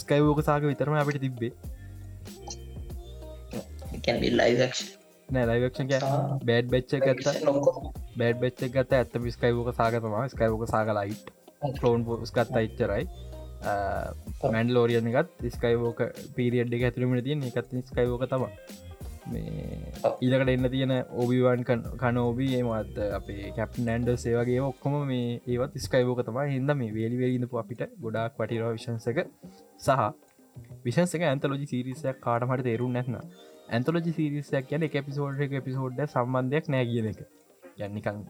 [0.00, 1.52] ස්කයිවෝක සාක විතරම අපිට තිබ්බේ.
[4.38, 4.97] ලයික්ෂ
[5.28, 6.04] නෑ ලයිවක්ෂ
[6.42, 7.26] බෑඩ් බච්ච ගත්ත.
[8.16, 11.32] බෑඩ් බච්ච ගත ඇත්ත ස්කයිවෝක සාගතම ස්කයිවෝක සාගලයිට්
[11.76, 13.04] කලෝන් ස්කත් අයිච්චරයි
[14.46, 16.02] මැන්ඩ ලෝරියන එකත් ස්කයිවෝක
[16.36, 17.42] පිරිියඩ් එක ඇතුළමට තියන.
[17.44, 18.46] එකත් ස්කයිවෝක තම
[20.20, 21.64] ඊලකට එන්න තියෙන ඔබිවන්
[21.98, 27.84] කනෝබී ඒමත් අපේ කැප් නැන්ඩ සේවගේ ඔක්කොම මේ ඒවත් ස්කයිවෝක තම හිද මේ වේලිවෙලිඳපු අපිට
[28.00, 29.20] ගොඩක් වටිරවා විශන්සක
[29.80, 30.08] සහ
[30.86, 33.20] විශන්සක ඇන්තලෝජි සිරිසයක් කාටමට තේරුම් නැත්න
[33.68, 37.20] ඇන්තලෝජි සිරිසයක් කියන එක පිසෝඩ් එක පිසෝඩ් සම්බන්ධයක් නෑ කියන එක.
[37.78, 38.20] යන්නිකං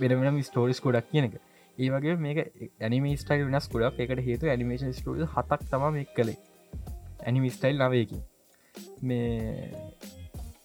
[0.00, 1.34] වෙනම ස්ටෝරිස් කොඩක් කියන එක.
[1.78, 2.38] ඒ වගේ මේක
[2.80, 6.38] ඇනිම ස්ටයිල් වෙනස් කොඩක් එකට හේතු ඇනිමේෂන් ස්ටෝල් හතක් තම මේ කළේ.
[7.20, 8.20] ඇනිමි ස්ටයිල් නවයකි
[9.02, 9.70] මේ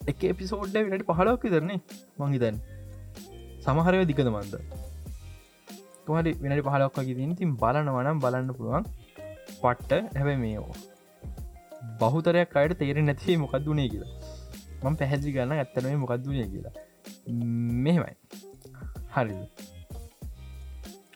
[0.08, 1.80] එක එපිසෝඩ්ඩ වෙනට පහලක් විතරන්නේ
[2.20, 2.60] මංහිතන්
[3.62, 4.60] සමහරය දිකද මන්ද?
[6.06, 8.92] තුමට වෙනට පහලක් වගේ තින් බලන වනම් බලන්න පුළුවන්.
[9.56, 10.95] පට්ට හැබැ මේෝ
[12.00, 14.12] බහුතරයක් අයට තේර නැතිේ මොකක්දුනේ කියලා.
[14.84, 16.74] මං පැහැදිි ගන්න ඇත්තනේ මොකක්දුනේ කියලා.
[17.80, 18.16] මෙහෙමයි.
[19.12, 19.38] හරි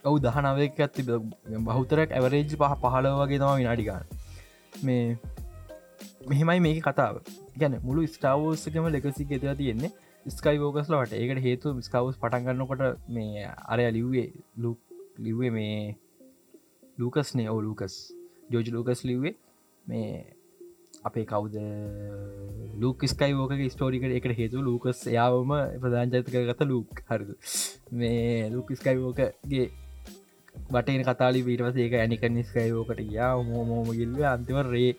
[0.04, 1.08] ඔවු දහනවක ඇති
[1.66, 4.06] බහුතරක් ඇවරේජ් පහ පහල වගේ තම විනාඩිගන්න
[4.84, 5.18] මේ
[6.28, 7.16] මෙහෙමයි මේක කතාව.
[7.58, 9.92] ගැන මුළු ස්ටාවෝසකම ලෙකසි ගෙතලා තියෙන්නේ
[10.26, 14.72] ස්කයිවෝකස්ලට ඒකට හේතු ස්කවස් පටන්ගන්නකොට මේ අරය ලිව්වේ ලු
[15.20, 15.98] ලිව්වේ මේ
[16.98, 17.96] ලූකස්නේ ඕ ලූකස්
[18.50, 19.36] ජෝජ ලූකස් ලිව්වේ
[19.86, 20.10] මේ
[21.04, 21.56] අපේ කවුද?
[22.76, 27.04] ලූක ස්කයිවෝක ස්ටෝරිකට එකට හේතු ලූකස් යාවම ප්‍රධානජතක ගත ලූක්.
[27.10, 27.32] හරිද?
[27.92, 29.66] මේ ලූක ස්කයිවෝකගේ
[30.68, 34.92] බටන කතාලි වීටවස ඒක ඇනිකන ස්කයිවෝකට යා මෝමෝම ගිල්ව අන්තිම රේ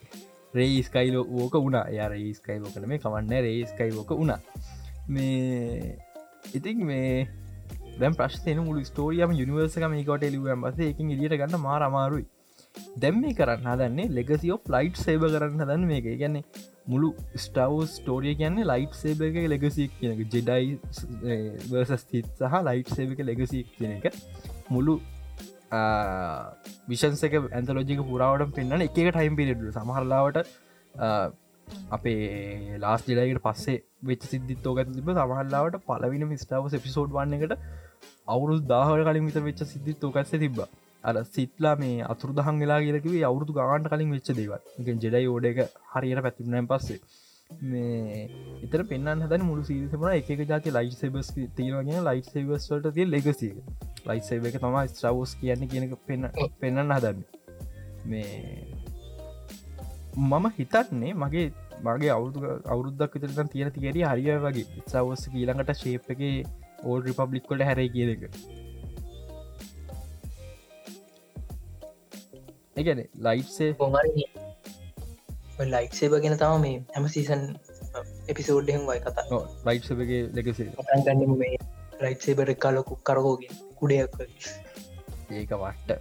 [0.54, 4.40] රේ ස්කයිලෝ ඕක වුණා යාර ස්කයිවෝකන මේ කවන්න රේ ස්කයිවෝක වුණා.
[5.08, 5.96] මේ
[6.54, 7.28] ඉතින් මේ
[8.00, 12.26] දැම් ප්‍රශ්න මුළු ස්ටෝරියම යනිවර්සකම කොට ලිවම් බස එකින් ඉදිට ගන්න මාර අමාරුයි.
[12.96, 16.08] දැම් මේ කරන්න හදන්නේ ලෙගසිෝ ෆ්ලයිට් සේබ කරන්න හදන්න මේක.
[16.16, 16.44] ගැන්නේ
[16.86, 20.78] මුළු ස්ටව් ස්ටෝරිය කියන්නේ ලයිට් සේබ එක ලෙගසික් කියන ජෙඩයි
[21.70, 24.20] වර්සස්තිත් සහ ලයිට් සේබ එක ලෙගසික් කියන එක.
[24.70, 24.96] මුළු
[26.88, 30.42] විශන්සක ඇන්තලෝජික පුරාවට පෙන්න්න එක ටයිම් පිරිඩු සමහරලාවට
[31.90, 37.54] අපේ ලාස් ජෙඩයිකට පස්සේ වෙච් සිද්ධිත්තෝගත තිබ සමහල්ලාවට පලවින මිස්ටාව එපිසෝඩ් වන්න එකට
[38.28, 40.68] අවුරුදු දාහට කලින් විත වෙච්ච සිද්ධිත්තෝකස්ස තිබ්බා.
[41.04, 45.60] අර සිත්ලා මේ අතුර දහන් වෙලා කියලකිවේ අවුරදු ගාන්ට කලින් වෙච්ච දේවත් ජෙඩයි ඕඩ එක
[45.92, 47.00] හරියට පැතිබනෑන් පස්සේ.
[47.50, 48.24] මේ
[48.64, 53.54] එතර පෙන්න්න හද මුළු සිරිසම එක ජාති ලයි් සබස් තියෙනගෙන ලයි් සවස්ට තිය ලෙගසිය
[54.06, 56.30] ලයි් සබ එක තම ස්ට්‍රවෝස් කියන්න කියනක පෙන්න්න
[56.60, 57.24] පෙන්න්න හදන්න.
[58.06, 58.36] මේ
[60.30, 61.46] මම හිතන්නේ මගේ
[61.84, 64.66] මගේ අවුදු අවුරුද්දක් විතරන් තියෙන තියරි හරිය වගේ.
[64.86, 66.20] සවස් ඊළඟට ශේප් එක
[66.84, 68.22] ඕල් රිපබ්ලික් කොට හැරයි කියදක
[72.80, 73.70] එකන ලයිට්සේ
[75.66, 77.42] ලයික් සේබ ගෙන තම මේ හැම සීසන්
[78.28, 79.24] එපිසෝඩ්ඩෙන් වයි කතා
[81.34, 81.54] මේ
[82.00, 84.20] ලයිට් සේබර කාලොකු කරකෝගෙන් කුඩයක්
[85.30, 86.00] ඒක වට්ට.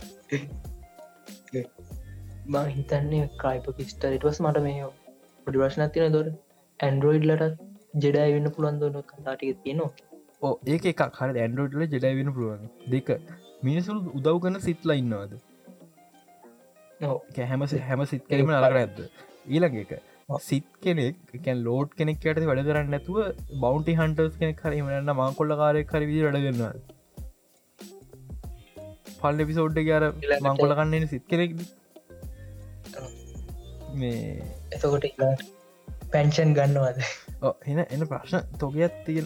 [2.47, 4.85] මං හිතන්නේ කයිප කිස්ටරිටවස් මට මේ
[5.47, 6.31] පොඩි ප්‍රශ්න තින දොර
[6.79, 7.59] ඇන්ඩරෝයිඩ්ලට
[7.97, 9.91] ජෙඩයි වෙන්න පුළන් දොන කතාටික තියෙනවා
[10.41, 11.05] ඕ ඒක එකක්.
[11.19, 12.65] හර ඇන්ඩරෝඩ්ල ජෙඩයි වෙන පුළුවන්.
[12.87, 13.07] දෙක.
[13.63, 15.31] මිනිසුරු උදව් කන සිත්ලා ඉන්නවාද
[17.01, 19.01] හැම හැම සිත් කෙරීම අලකර ඇත්ද
[19.47, 19.91] ඊළඟ එක.
[20.41, 23.19] සිත් කෙනෙක් කැන් ලෝඩ් කෙනෙක් යට වැඩ කරන්න නැතුව
[23.61, 26.73] බෞන්ටි හන්ටර්ස් කෙනෙක් හරීමන්න මංකොල්ල කාරය කරවිදි වැඩගන්නවා
[29.21, 30.03] පල් එපිසෝඩ්ඩ කියර
[30.41, 31.55] මංකොල කන්නන සිත් කෙනෙක්.
[33.93, 34.19] මේ
[34.71, 35.07] එතකොට
[36.11, 36.99] පැන්ෂන් ගන්නවාද?
[37.65, 39.23] එන එන ප්‍රශ්න තොකයක් තිය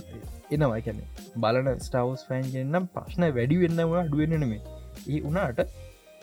[0.52, 0.80] එනවා.
[0.82, 1.02] කැන
[1.38, 4.62] බලන ස්ටවස් ෆෑන් කියන්නම් ප්‍රශ්න වැඩි වෙන්නවා අඩුවෙන්නෙනමේ
[5.08, 5.66] ඒ උනාට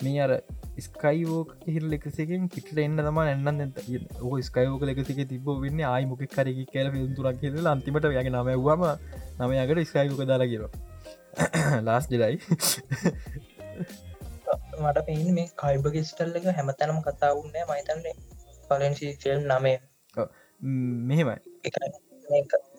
[0.01, 0.33] මේ අර
[0.79, 3.75] ස්කයිෝක හිර ලෙකසකින් පිට එන්න තම එන්න
[4.23, 8.85] ඕ ස්කයිෝක ලෙකසික තිබ වෙන්න ආයි මොක කරකි කියල තුරක් කියල අන්තිමට යගේ නම වම
[9.41, 10.65] නමයකට ස්කයිෝක දාලා කියල
[11.83, 12.37] ලාස් ජෙලයි
[14.81, 18.15] මට පෙන් මේ කයිබ ගෙස්ටල් එක හැමතැනම කතා වුන්නෑ මයිතන්නේ
[18.69, 19.75] පලන්සි ෆිල්ම් නමය.
[21.09, 21.37] මෙහෙමයි.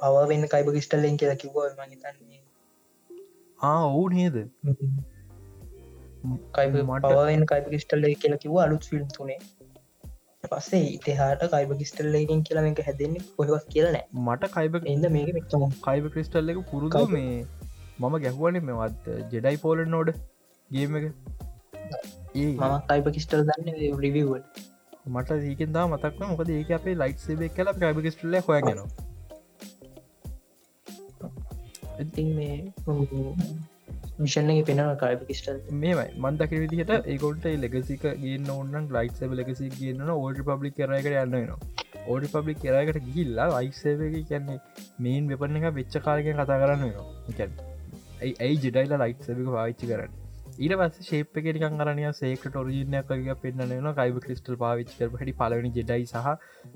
[0.01, 1.57] පව වෙන්න කයිබ ගෙස්ටල්ලෙන් කියලා කිව්ව.
[1.79, 2.41] මහිතන්නේ
[3.59, 4.35] ආ ඔවු නේද
[6.55, 9.39] කයිබ පවෙන් කයිප කිස්ටල්ල කියලා කිව අලුත් ෆිල්ම් තුනේ.
[10.43, 16.07] පස්සේ ඉතහාට කයිබ කිස්ටල්ලකින් කියලා එක හැදෙන්නේ පොහවත් කියලනෑ මට කයිබ එද මේක මෙක්තම කයිබ
[16.13, 17.35] ක්‍රිස්ටල් එක පුරුදු මේ
[17.99, 20.11] මම ගැහුවන මෙවත් ජෙඩයි පෝල නෝඩ
[20.71, 21.05] ගේම එක.
[22.35, 24.43] මම කයිප කිස්ටල් දන්න රිවවල්
[25.13, 28.81] මට ඒකෙන්දා මතක්න මොකද ඒක අපේ ලයිට් සේබ කලා කයිබ කිස්ටල්ල හොයගෙන
[32.03, 32.55] ඉතින් මේ
[34.21, 40.11] මිෂණ පෙන කායිප කිස්ටල් මේමයි මන්දක විදිහට ඒකොට ලෙගසික ගන්න ඔන්න ලයිට් සබ ලෙසි කියන්න
[40.11, 44.57] ඕඩ පබ්ලික් කරයකට යන්නනවා ඕඩි පබ්ලික් කරයකට ගිල්ලා ලයික්සේවක කියන්නේ
[44.99, 47.67] මේන් වෙපන එක වෙච්ච කාරගෙන් කතා කරන්න වෙනවා.
[48.19, 50.15] ඇයි ඇයි ජෙඩයිලා ලයිට් සබික පාවිච්චි කරන්න?
[50.57, 55.73] ඊට පස්ස ශේප කෙරිකන් කරනය සේකට ොරජනයක් කරක පෙන්න්නන කයිබ ක්‍රිස්ටල් පාවිච් කර හටි පලවනි
[55.73, 56.33] ජෙඩයි සහ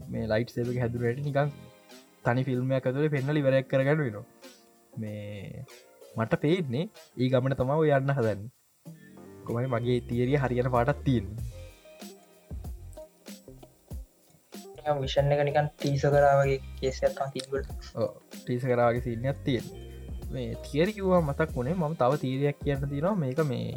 [0.09, 1.55] මේ ලයිට් සේක හැදුරට නිකන්
[2.25, 4.25] තනි ෆිල්ම්මයක් ඇතුළ පෙන්නලි වරයක් කරගන්න වෙනවා.
[4.93, 5.65] මේ
[6.15, 6.85] මට පේන්නේ
[7.17, 8.41] ඒ ගමන තමාව යන්න හදන්න.
[9.45, 11.27] කොමයි මගේ තීරිය හරියන පාටත් තියෙන්
[14.95, 17.69] විෂණ එක නිකන් ටීස කරාවගේ කේසත් තිීබට
[18.35, 19.65] ටීස කරාගේ සින්නයක් තියෙන්
[20.31, 23.69] මේ තියරි කිවවා මතක් වුණේ මම තව තීරයක් කියන්න තිනවා මේක මේ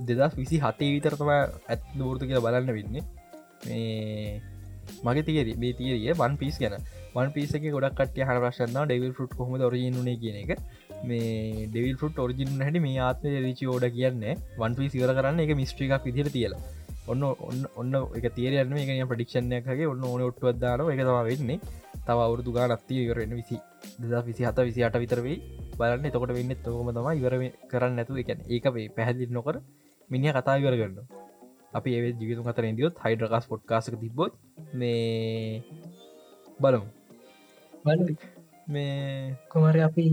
[0.00, 3.04] දෙදස් විසි හතේ විතරතම ඇත් දෝර්තු කියලා බලන්න වෙන්නේ.
[3.64, 4.40] මේ
[5.04, 6.76] මගේ තිේරි මේ තීරිය වන් පිස් ගැන.
[7.14, 10.50] වන් පිසක ගොඩක් කටිය හර ප්‍රශ්න්න ඩෙවල් ෆුට් කොම රජනුනේ කියන එක
[11.04, 14.34] මේ ඩෙවිල් ෆුට් ඔරිජින් හැට මේ ආත්ම රිචි ෝඩ කියන්නේ.
[14.58, 16.62] වන් පි සිවර කරන්න එක මිස්ට්‍රිකක් විදිර තියලා.
[17.06, 21.58] ඔන්න ඔන්න ඔන්න එක තේරයන්න එක ප්‍රඩික්ෂණයකගේ ඔන්න ඕන ඔට්ටුවදදාන එක තම වෙන්නේ.
[22.06, 23.56] තව අවුරදු ගා නත්තිය ඉවරන්න විසි
[23.98, 25.36] දෙදා විසි හත විසි අට විතරවෙයි
[25.78, 26.10] බලන්න.
[26.10, 27.34] තකොට වෙන්න තෝම තම ඉවර
[27.70, 29.56] කරන්න නැතු එකැන ඒක වේ පැහැදිලි නොකර
[30.10, 30.98] මිනිිය කතා ඉවර කරන්න
[31.74, 34.32] අපි ඒ ජීවිතු කතර දියොත් හයිඩ්‍රකාස් පොට්කාසක තිබොත්
[34.74, 35.62] මේ
[36.60, 36.86] බලමු.
[38.66, 40.04] මේ කොමර අපි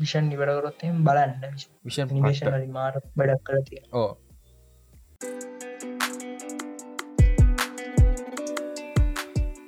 [0.00, 4.10] විෂන් නිවරකරොත්තයෙන් බලන්න විෂන් නිමේෂන මාර බඩක් කර තිය ඕ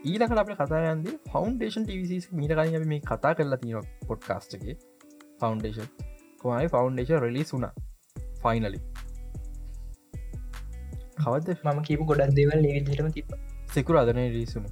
[0.05, 4.77] ඊලකට අප කතායන්ද ෆෞන්ඩේෂන් ටවිසිස් මීට කලින් මේ කතා කරලා තියෙන පොඩ්කාස්ටගේ
[5.41, 5.89] ෆෞන්ඩේෂන්
[6.41, 7.73] කොමයි ෆෞන්ඩේෂන් රෙලි සුනා
[8.43, 8.81] ෆයිනලි
[11.19, 13.37] කවද මම කීපු ගොඩක් දෙවල් විදිරම තිබ
[13.69, 14.67] සෙකුර අදන රිසුන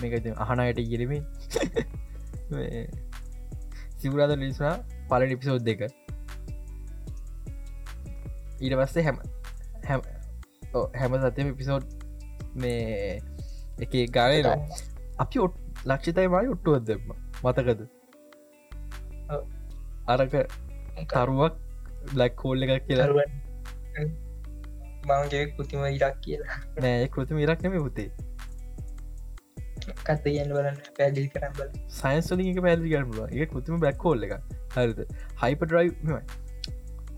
[0.00, 1.22] මේක අහනයට ඉගරමේ
[4.00, 4.74] සිවරාද ලිසා
[5.10, 5.80] පල ඩිපිසෝද් දෙක
[8.60, 9.18] ඊට පස්සේ හැම
[9.84, 10.00] හැම
[10.94, 11.84] හැම සතයම පිසෝඩ්
[12.56, 13.20] මේ
[13.78, 14.48] එක ගානය න
[15.18, 15.54] අපි ඔට්
[15.86, 17.02] ලක්ෂිතයි මයි ඔට්ටුවත් දෙම
[17.44, 17.80] මතකද?
[20.06, 20.34] අරක
[21.08, 21.54] කරුවක්
[22.12, 23.26] බ්ලක් කෝල්ල එකක් කියලා.
[25.08, 26.56] මගේ කෘතිම ඉරක් කියලා.
[26.82, 28.08] නෑ කෘතිම ඉරක් නෙම පුතේ
[30.00, 34.34] කත කියන්න බලන්න පැදිල් කරම් බල සයින්ස්ලික පැදිි කරල ඒ කෘතිම බැක් කෝල්ල එක
[34.74, 35.00] හරිද?
[35.42, 36.20] හයිප ඩ්‍රයි්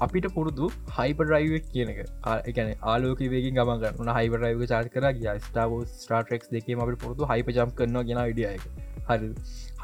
[0.01, 2.03] අපිට පුරුදු හයිප ඩ්‍රයිව කියන එක.
[2.47, 5.33] එකන ආලෝක වේගින් ගමන් න හයිප ඩ්‍රයිව චාර්් කර ගිය.
[5.49, 8.71] ස්ටාව ස්ටාටෙක් දෙකේ අපට පුරුදු හයිප ජම් කරනවා ගෙන විඩියක
[9.09, 9.35] හරි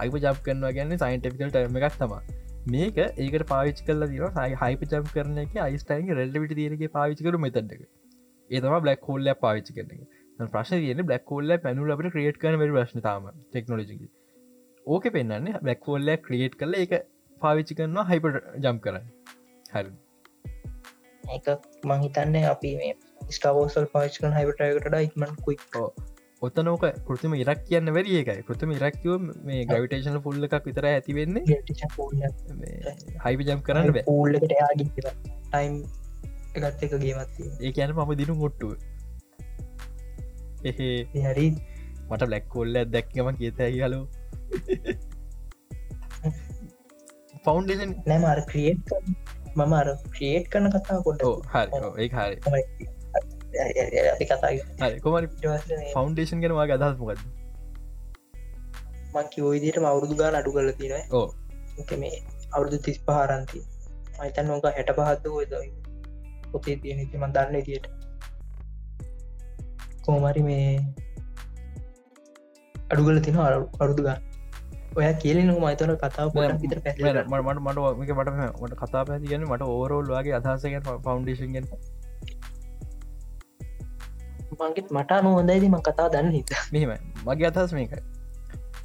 [0.01, 2.17] හයිප ජප් කරනවා ගැන්න සයින්ටිකල් ටර්ම එකක් තම
[2.69, 7.83] මේක ඒකට පාවිච් කල දින හයිප ජම් කරන එක අයිස්ටයින් රෙල්ලවිට දරගේ පාවිච් කරු මෙතටක
[8.51, 10.07] ඒතම බ්ලක් හෝල්ල පාවිච් කරන
[10.39, 13.99] ප්‍රශ් කියන බ්ලක් හෝල්ල පැනුල අපට ක්‍රියට් කන වැරි ප්‍රශ්නතාම ටෙක්නෝජි
[14.87, 16.95] ඕක පෙන්න්නේ බ්ලක් හෝල්ල ක්‍රියට් කල එක
[17.43, 18.27] පාවිච්චි කරනවා හයිප
[18.59, 19.07] ජම් කරන්න.
[19.73, 19.93] හරි.
[21.25, 21.47] එක
[21.87, 22.93] මහිතන්න අපි මේ
[23.31, 25.59] ස්ටාවෝසල් පාච්කන හයිපටයකට ඉක්මන් කුයි
[26.43, 31.45] ඔත්තනෝක කෘතිම ඉරක් කියන්න වැරි ඒකයි කෘතිම ඉරක්කව මේ ග්‍රවිටේෂන පුල්ල එකක් විතර ඇතිවෙන්නේ
[33.25, 35.79] හයිප ජම් කරන්න පූල්ලකට ටයිම්
[36.57, 38.75] එකත් එක ගේමත් ඒ කියන මම දිනු මුට්ටුව
[40.65, 41.47] හරි
[42.09, 44.01] මට බ්ලැක් කොල්ල දැක්කම කියත හලු
[47.45, 48.93] ෆෞන්ඩේෂන් නෑමර ක්‍රියට්
[49.55, 55.27] මම අර ක්‍රියේට් කරන කතා කොට හරි ඒ හරි අපි කතා කොමරි
[55.93, 57.21] ෆෞන්ඩේෂන් ගෙනවා අදහස් මොකද
[59.15, 61.27] මංකි ඔයිදිට අවුරුදු ගාන අඩු කල තින ඕ
[61.99, 62.17] මේ
[62.53, 63.61] අවුරුදු තිස් පහරන්ති
[64.19, 65.55] මයිතන් නොක හැට පහත්ද ඔයද
[66.51, 67.87] පොතේ තියෙනෙති මන් දන්න දියට
[70.05, 70.69] කෝමරි මේ
[72.75, 74.21] අඩුගල තින අරුදු ගන්න.
[74.95, 76.65] ඔය කියලන මතන කතාව මට
[77.31, 77.79] මට
[78.09, 78.31] මට
[78.61, 81.67] මට කතා පැති ගැන මට ඕරෝල් වගේ අදහසගෙන් ෆෞන්ඩේෂන්ගෙන්
[84.55, 86.93] මගේත් මට නොහොඳයිදීම කතා දන්න හිත මෙම
[87.27, 88.03] මගේ අදහස් මේකයි.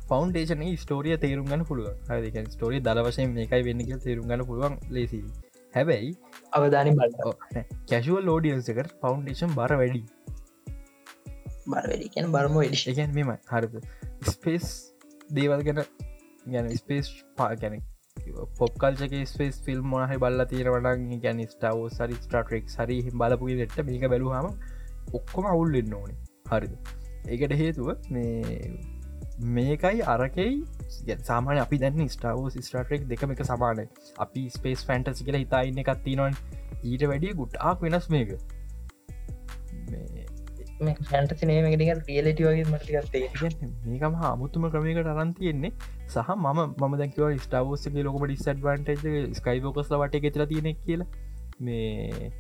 [0.10, 4.78] ෆෞන්ඩේෂන ස්ටෝරිය තේරුම් ගන්න පුළුව හදක ස්ටෝරිය දල වශයෙන් මේකයි වෙන්න කිය තේරුම් ගන්න පුළුවන්
[4.90, 5.20] ලෙසි
[5.74, 6.10] හැබැයි
[6.54, 7.12] අවධානය බල
[7.90, 10.02] කැශුවල් ලෝඩියන්සකට ෆෞන්ඩේෂන් බර වැඩි
[11.70, 12.94] බර වැඩි කියන බරම වැඩි.
[12.94, 13.80] ගැන් මෙම හරිද?
[14.28, 14.68] ස්පේස්
[15.32, 15.82] දේවල් ගැන
[16.48, 17.82] ගැන ස්පේස් පා ගැන
[18.58, 24.50] පොප්කල්චක ස්පේස් ෆිල්ම් මොනහ බල්ල තීරවටන් ගැන ස්ටාව සරි ස්ටාටරෙක් සරි බලපුගේ ෙට මේක බැලුහම
[25.14, 26.18] ඔක්කොම අවුල් එන්න ඕනේ.
[26.52, 26.74] හරිද?
[27.28, 28.72] ඒකට හේතුව මේ
[29.50, 30.50] මේකයි අරකයි
[31.22, 33.88] සාමාන අපි දැන්න ස්ටාව ස්ටාටරෙක් දෙකම එක සමානයි.
[34.18, 36.42] අපි ස්පේස් ෆැන්ටසි කියලා හිතා ඉන්න එකත්තිනවන්
[36.84, 38.36] ඊට වැඩිය ගුට්ටාක් වෙනස් මේක.
[40.80, 43.50] ශන්ට නේමකටික රියලට වගේ මටිකත්තේ
[43.86, 45.72] මේකම හමුතුම ක්‍රමයකට අරන්තියෙන්නේ
[46.08, 51.04] සහ මම ම දැකව ස්ටාවෝසගේ ලොකම ඩිස්ඩවන්ටජ ස්කයිබෝකස්ල වට ගෙතර තියෙනෙ කියල.
[51.62, 52.32] මේ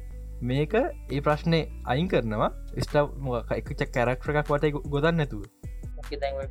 [0.43, 2.49] මේක ඒ ප්‍රශ්නය අයින් කරනවා.
[2.79, 5.43] ස්ටාව මොක එකච කැරක්ටර එකක් වට ගොදන්න නැතුව.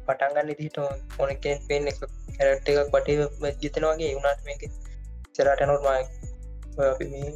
[0.04, 1.90] පටන්ගන්න දිට ඕනකෙන් පෙන්
[2.36, 4.68] කැරට් එකක් පටේ ජිතනවාගේ වුණට මේක
[5.34, 6.02] සෙරට නොර්මයි
[7.12, 7.34] මේ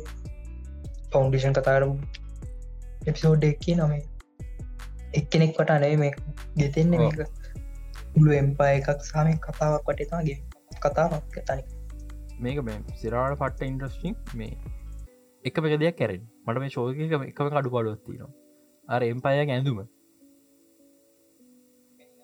[1.10, 2.00] ෆෞන්ඩිෂන් කතාරම්
[3.02, 4.02] එපිසෝඩ් එක්කි නමේ
[5.20, 6.12] එක්කෙනෙක් වට අනේ මේ
[6.58, 7.20] ගෙතෙන්නේ මේක.
[8.14, 10.38] මුළු එම්පා එකක් සාම කතාවක් වටතාගේ
[10.84, 11.62] කතාවක් තනි
[12.44, 14.52] මේක මේ සිරාට පට්ට ඉන්ට්‍රස්ටිං මේ
[15.44, 18.30] එක පෙක දෙයක් කැරෙන් මට මේ ශෝක එකම කඩු පඩුවත්තිනවා
[18.88, 19.78] අර එම්පාය ඇඳුම.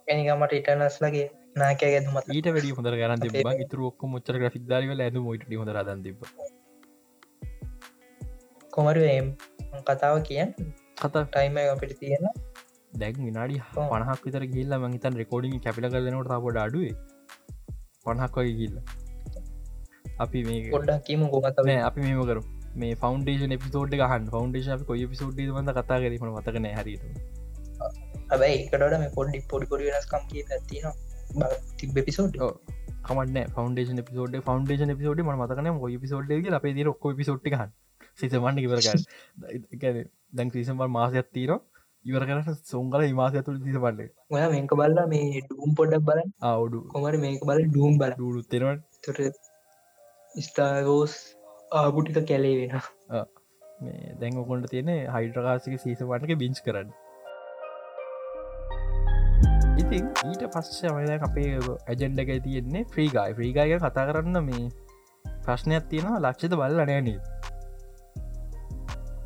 [0.08, 1.26] ඇනිකමට ඉටනස්ලගේ
[1.62, 6.04] නාකය ගැතුමත් ඊට වැඩි හොඳර තිබ ඉතුර ඔක්ක මුච්චර ග්‍රික් දාරිවල ඇඳු මොට හොඳ රදන්
[6.06, 6.18] තිබ
[8.72, 9.28] කොමරුවම්
[9.88, 10.54] කතාව කියන්
[11.00, 11.24] කතා.
[11.26, 12.28] ටයිම අපිට තියෙන
[12.92, 16.94] දැක් විනාඩි පනහක් විතර ගිල්ල මහිතන් රෙකෝඩින් කැපිල කරනට තාපොට අඩුවේ.
[18.04, 18.76] පණහක් වගේ ගිල්ල
[20.18, 22.00] අපි මේ ගොඩක් කියීම ගොමත අපි?
[22.00, 22.42] මේම කරු
[22.76, 27.04] මේ ෆෞන්ඩේෂන් එපිසෝඩ් ගහන් ෆෞන්ඩේෂන් කොයි පිසෝඩ් වඳ කතා කිරීම මතකන හරිට
[28.28, 30.86] හැබැයි එකඩට මේ පොඩ්ඩි පොඩි පොඩි වෙනස්කම් කිය ඇතින
[31.76, 32.38] තිබ පිසෝඩ්
[33.04, 37.74] කමන්න ෆෞන්ඩේෂන් පිසෝඩ් ෆෞන්ඩේෂන් පිසෝඩ් ම මතකන ඔය පිසෝඩ් අපේ ද ඔක්කො පිසෝට් ගන්න
[38.18, 40.00] සිසමන්න කිවරගන්න
[40.32, 41.60] දැන් ක්‍රීසම්බල් මාසයක් තීරවා
[42.08, 46.84] ඉවර කරන සොංගල හිමාසය තුළ තිස පල්ල ඔය මේක බල්ලා මේ ඩූම් පොඩ්ඩක් බල අවුඩු
[46.90, 49.42] කොමර මේක බල ඩූම් බල ඩුඩු තෙරවට තොට
[50.42, 51.18] ස්ටාගෝස්
[51.72, 52.72] ආගුටික කැලේ වෙන
[53.80, 56.88] මේ දැන් ඔකොන්ට තියෙන හයිඩ්‍රකාසික සීසවටක බිංච් කරන්න.
[59.78, 61.50] ඉතින් ඊට පස්ස මද අපේ
[61.86, 64.64] ඇජෙන්ඩක තියෙන්නේ ෆ්‍රීගයි ෆ්‍රීගාය කතා කරන්න මේ
[65.44, 66.22] ප්‍රශ්නයක් තියෙනවා.
[66.22, 66.82] ලක්ෂත බල්ල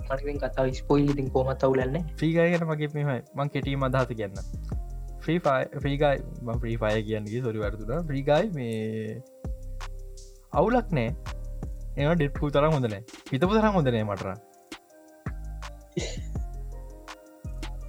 [0.05, 4.41] මනින් කතාව ස්පොයිල් ඉතින් කොමත් අවුලන්න ්‍රීගයන මගේ මෙම මං කෙටීම අදහස කියන්න.
[5.23, 6.13] ්‍රීෆයි
[6.61, 9.23] ප්‍රීෆය කියන්නේ සොරි වරතුන ්‍රීගයි මේ
[10.53, 11.09] අවුලක් නෑ
[11.97, 14.29] එන ඩෙට්පු තරම් හොඳනෑ හිතපු තරම් හොඳනෑ මටර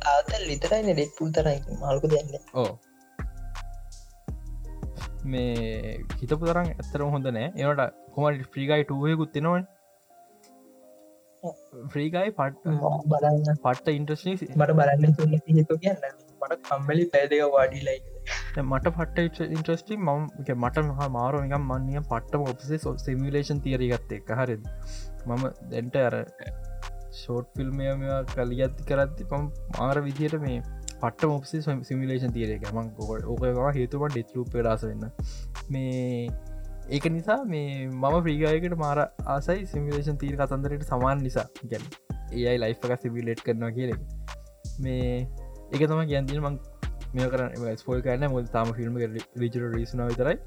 [0.06, 2.72] ආතල් ලිතරයින ඩෙට්පුල් තරයි මල්කු දෙන්න ඕ
[5.26, 9.66] මේ හිතපු තරම් ඇත්තරම හොඳ නෑ ඒවට කොමට ්‍රීගයි ටුවයකුත් තිනවන්
[11.92, 12.76] ෆ්‍රීගයි පට්
[13.12, 13.62] බලන්න.
[13.66, 15.16] පට්ට ඉන්ට්‍රස්ී මට බලන්න
[15.60, 16.04] හතු කියන්න.
[16.42, 18.00] මට කම්මලි පැදක වාඩිලයි
[18.64, 20.10] මට පට ඉන්ට්‍රස්ටි ම
[20.58, 24.60] මට මහා මාරු නිකම් මන්නය පට්ට ඔපසේ සිමිලේෂන් තියරී ගත්තේ එක හරි
[25.28, 26.16] මම දැන්ට අර
[27.14, 27.92] ෂෝට් ෆිල්ම්ය
[28.34, 30.62] කලි ඇත්ති කරත්ති පම් මාර විදියට මේ
[31.02, 35.06] පට මොපසි සිමිලේෂන් තියරක මං ඕකවා හේතුව ඩෙත්ලූ පෙරාස වෙන්න.
[35.70, 36.30] මේ
[36.90, 41.48] ඒක නිසා මේ මම ප්‍රීගයකට මාර ආසයි සිමිලේෂන් තීර කතන්දරයට සමාන නිසා.
[41.66, 41.84] ගැන
[42.34, 43.96] ඒයි ලයිෆ්ක සිවිලේට් කරනවා කියල.
[44.80, 45.28] මේ
[45.72, 46.60] එක තම ගැන්දින මං
[47.14, 49.00] මේ කරන ස්පෝල් කරන්න මුල් තාම ෆිල්ම්
[49.38, 50.38] රිචර රිසන විතරයි.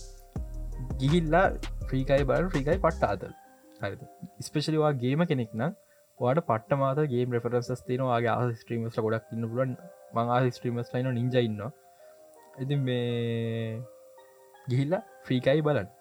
[0.99, 1.47] ගිහිල්ලා
[1.85, 3.33] ්‍රීකයි බල ්‍රීකයි පට්ට අතල්
[3.81, 3.97] හරි
[4.43, 5.75] ස්පේශලිවා ගේම කෙනෙක් නම්
[6.19, 9.77] වාට පට මාත ගේ ප්‍රෆරන්ස් තිනවාගේ ආ ස්ට්‍රීමස් ගොඩක් ඉන්න පුලන්
[10.15, 11.61] මංආ ස්ට්‍රීමස් ලයින නිජඉන්න
[12.59, 13.83] ඉති මේ
[14.67, 15.96] ගිහිල්ලා ෆ්‍රීකයි බලන්න.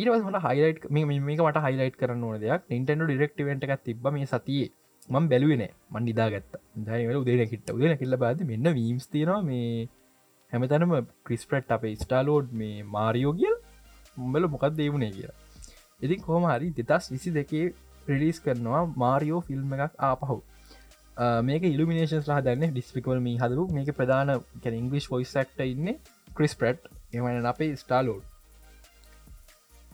[0.00, 2.62] ඊටමට හයිලයිට් මේක මට හයිලයිට් කරන්න ඕන දෙයක්.
[2.70, 4.70] නිටඩ ඩිරෙක්ටවෙන්ට එකක් තිබ මේ සතියේ.
[5.08, 6.52] මං බැලුවෙන මන් නිදාගත්ත.
[6.86, 9.88] දයිවල උදේන කිට උදෙන කිල්ල බාද මෙන්න වීම්ස් තියෙනවා මේ
[10.52, 10.92] හැමතැනම
[11.24, 13.56] ක්‍රිස්පට් අපේ ස්ටාලෝඩ් මේ මාරියෝ කියල්.
[14.16, 15.38] උඹල මොකක් දේවුණේ කියලා.
[16.00, 17.66] ඉතින් කොහම හරි දෙතස් විසි දෙකේ
[18.06, 20.38] ප්‍රිලිස් කරනවා මාරියෝ ෆිල්ම් එකක් ආපහු.
[21.42, 24.30] මේක ඉල්ිනේෂන් සහ දන්න ඩිස්පිකවල් මේ හදරු මේක ප්‍රධාන
[24.62, 25.88] කැ ඉංගලිස් ොයිස්ක්ට ඉන්න
[26.36, 28.29] ක්‍රිස්පට් එමන අපේ ස්ටාලෝඩ්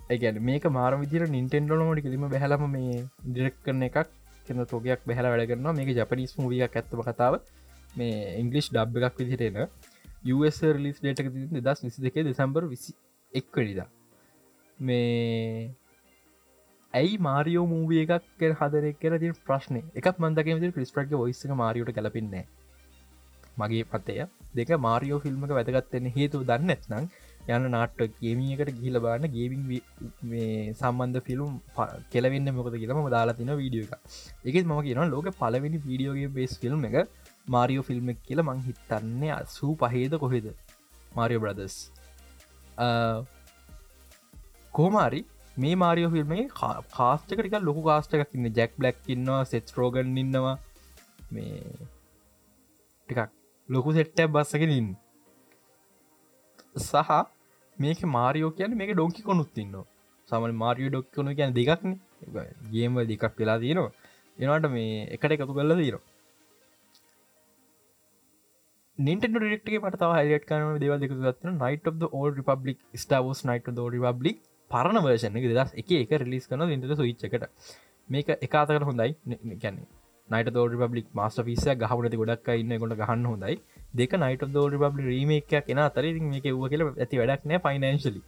[0.07, 4.09] ඇගැන මේක මාර විදිර නින්ටෙන්ඩනෝට කිලිම බැහලම මේ ඩිරෙක් කරන එකක්
[4.46, 7.34] කෙන තෝගයක් බැහල වැඩගන්නවා මේක ජපනිස් මූවියක් ඇත්තම කතාව.
[7.94, 9.57] මේ ඉංගලිෂ් ඩබ් එකක් විදිරෙන
[10.34, 11.28] US ලිස් ඩේටක
[11.61, 12.94] දස් විසි දෙකේ දෙසම්බර් විසි
[13.32, 13.88] එක්වනිදා
[14.78, 15.70] මේ
[16.94, 22.44] ඇයි මාරියෝ මූවිය එකක් හදරෙක් කර ති ප්‍රශ්නය එකක් මන්දක ක්‍රිස්පට් ොයිස්සක මාරියට කලපින්නේ
[23.57, 24.18] මගේ පතය
[24.54, 27.09] දෙක මාරියෝ ෆිල්ම්ක වැදගත්තෙන හේතු දන්න ඇත්නම්
[27.49, 29.62] යන නාට්ට ගේමියකට ගිහිල බාන්න ගේමින්
[30.30, 31.53] මේ සම්බන්ධ ෆිල්ම්
[32.12, 33.99] කෙලවෙන්න මොකද කියලම දාලා තින වීඩියෝ
[34.44, 36.97] එක එකත් මම කියන ලෝක පලවෙනි වීඩියෝගේ බේස් ෆිල්ම් එක
[37.49, 40.47] මාරියෝ ෆිල්ම් එක කියල මං හිතන්නේ අසූ පහේද කොහෙද?
[41.12, 41.76] මාරියෝ බ්‍රදස්
[44.74, 45.22] කෝමාරි
[45.57, 46.49] මේ මාරියෝ ෆිල්ම්ේ
[46.92, 48.51] කාස්ටකටික ලොකු කාස්ට එකක් ඉන්න.
[48.59, 50.57] ජැක් බ්ලක් ඉන්නවා සෙත් රෝගන් ඉන්නවා.
[51.30, 51.62] මේ
[53.09, 53.30] ටිකක්
[53.68, 54.92] ලොකු සෙට්ටක් බස්සක ඉන්න.
[56.78, 57.36] සහ
[57.78, 59.76] මේක මාරියෝ කියන මේක ඩොංකි කොනුත්තින්න
[60.28, 61.92] සමල් මාරියෝ ඩොක්කනු කියන දෙකක්න
[62.72, 63.92] ගේම දෙකක් වෙලා තියෙනවා.
[64.38, 65.96] එනට මේ එකට එකතු කල්ල දීර
[68.98, 69.24] නිට
[69.56, 74.38] ෙක්ේ මට හයිට කන දෙව දෙක ගත්න Knight of Old Republic Star Wars Knight ෝ Republic
[74.70, 77.44] පරණ වර්ෂණ එක දස් එක එක රිලිස් කන ඉට සවිච්චකට
[78.08, 79.10] මේක එකාතකට හොඳයි.
[79.62, 79.88] කැන්නේ
[80.28, 83.56] නයිට දෝ රිපබලික් මස්ට පිස ගහනති ගොඩක් ඉන්න කොට ගහන්න හොඳයි.
[83.95, 88.22] දෙක නයිට දෝ රිපබලි රීමේකයක් එන අතර මේක ව්ව කියල ඇති වැඩක් නෑ ෆයිනන්ශලි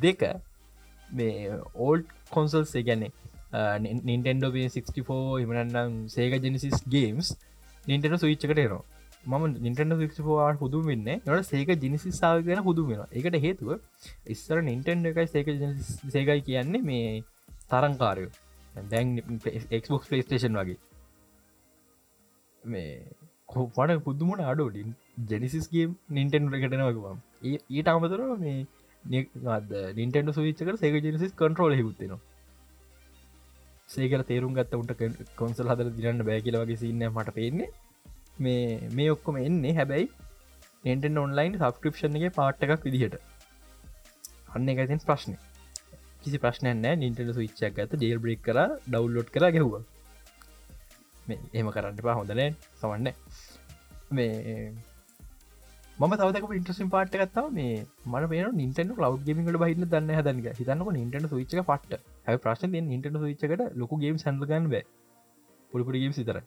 [0.00, 0.22] දෙක
[1.10, 3.12] මේ ඕල්ඩ් කොන්සල්සේ ගැන්නේ
[4.04, 7.34] නින්ටෙන්ඩෝ 64 හිමනන්නම් සේක ජෙනසිස් ගේම්ස්
[7.86, 8.84] නින්ටන සවිච්චකට නවා
[9.26, 9.92] මම නිටන
[10.26, 13.70] වා හුදු වෙන්න නට සේක ජිනිසිස්සාාව කියන හුදු වෙන එකට හේතුව
[14.26, 15.48] ඉස්සර නින්ටෙන්ඩ එකයි සේක
[16.10, 17.24] සේකයි කියන්නේ මේ
[17.70, 18.30] තරංකාරයෝ.
[18.90, 19.08] දැන්
[19.70, 20.78] එක්බොක් පලේස්ටේෂන් වගේ.
[22.62, 22.90] මේ
[23.48, 24.96] කොපට පුද්දුමට අඩෝඩින්
[25.28, 27.20] ජෙනිසිස්ගේ නින්ටෙන් එකටනවකවම්
[27.72, 28.58] ඊට අමතර මේ
[29.96, 32.24] නින්ටෙන්ඩ සවිච්චක සේක ජෙනසිස් කන්ට්‍රෝල හිකුත්තෙනවා
[33.88, 37.68] සේකර තේරුම් ගත්ත උන්ට කොන්සල් හදර දිරන්න බෑ කියල වගේ සින්න මට පේන්නේ.
[38.38, 40.08] මේ මේ ඔක්කොම එන්නේ හැබැයි
[40.84, 43.16] එන්ටෙන් ඔන්ලයින් සබස්ක්‍රපෂන් එක පාට් එකක් විදිහට.
[44.50, 45.36] අන්න එකතින් ප්‍රශ්නය
[46.22, 49.74] කිසි ප්‍රශ්නයන්න නින්ටට සවිච්චක් ඇත ජේල් බ්‍රේක් කර ඩවල්ලෝඩ් කර ගැහුව
[51.28, 53.08] මේ එම කරන්න පා හොඳනෑ සවන්න
[54.12, 54.72] මේ
[55.98, 60.90] ම තවක ඉන්ට්‍රසිම් පාට් ගත්තාව මේ මන මේ නිට ලව් ගේමිට බහින්න දන්න හදන්න හිතන්නක
[60.92, 62.04] නිට සවිච්ච පට්ට.
[62.26, 64.84] හැ ප්‍රශ්න නිට සවිච්චකට ලොකු ගේම් සඳගන්න බෑ.
[65.72, 66.38] පුලිපුරි ගේම් සිතර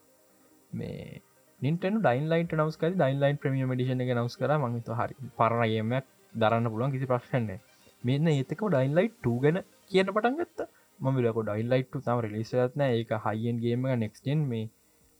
[0.71, 1.19] මේ
[1.61, 4.53] නිට ඩයින්ලයිට නවස්ක ඩයින්ලයින් ප්‍රමිය මඩිෂන එක නවස් කර.
[4.57, 7.59] මංත හරි පරණගේමයක් දරන්න පුළුවන් කිසි ප්‍රශ්නන්නේ
[8.03, 9.59] මෙන්න ඒතක ඩයින්ලයිට් ගැන
[9.91, 10.69] කියන පටන් ගත්ත.
[11.01, 14.69] මමිලක ඩයින්ලයිට් තම රිලිසත්න ඒක හයින්ගේම නෙක්ස්ටන් මේ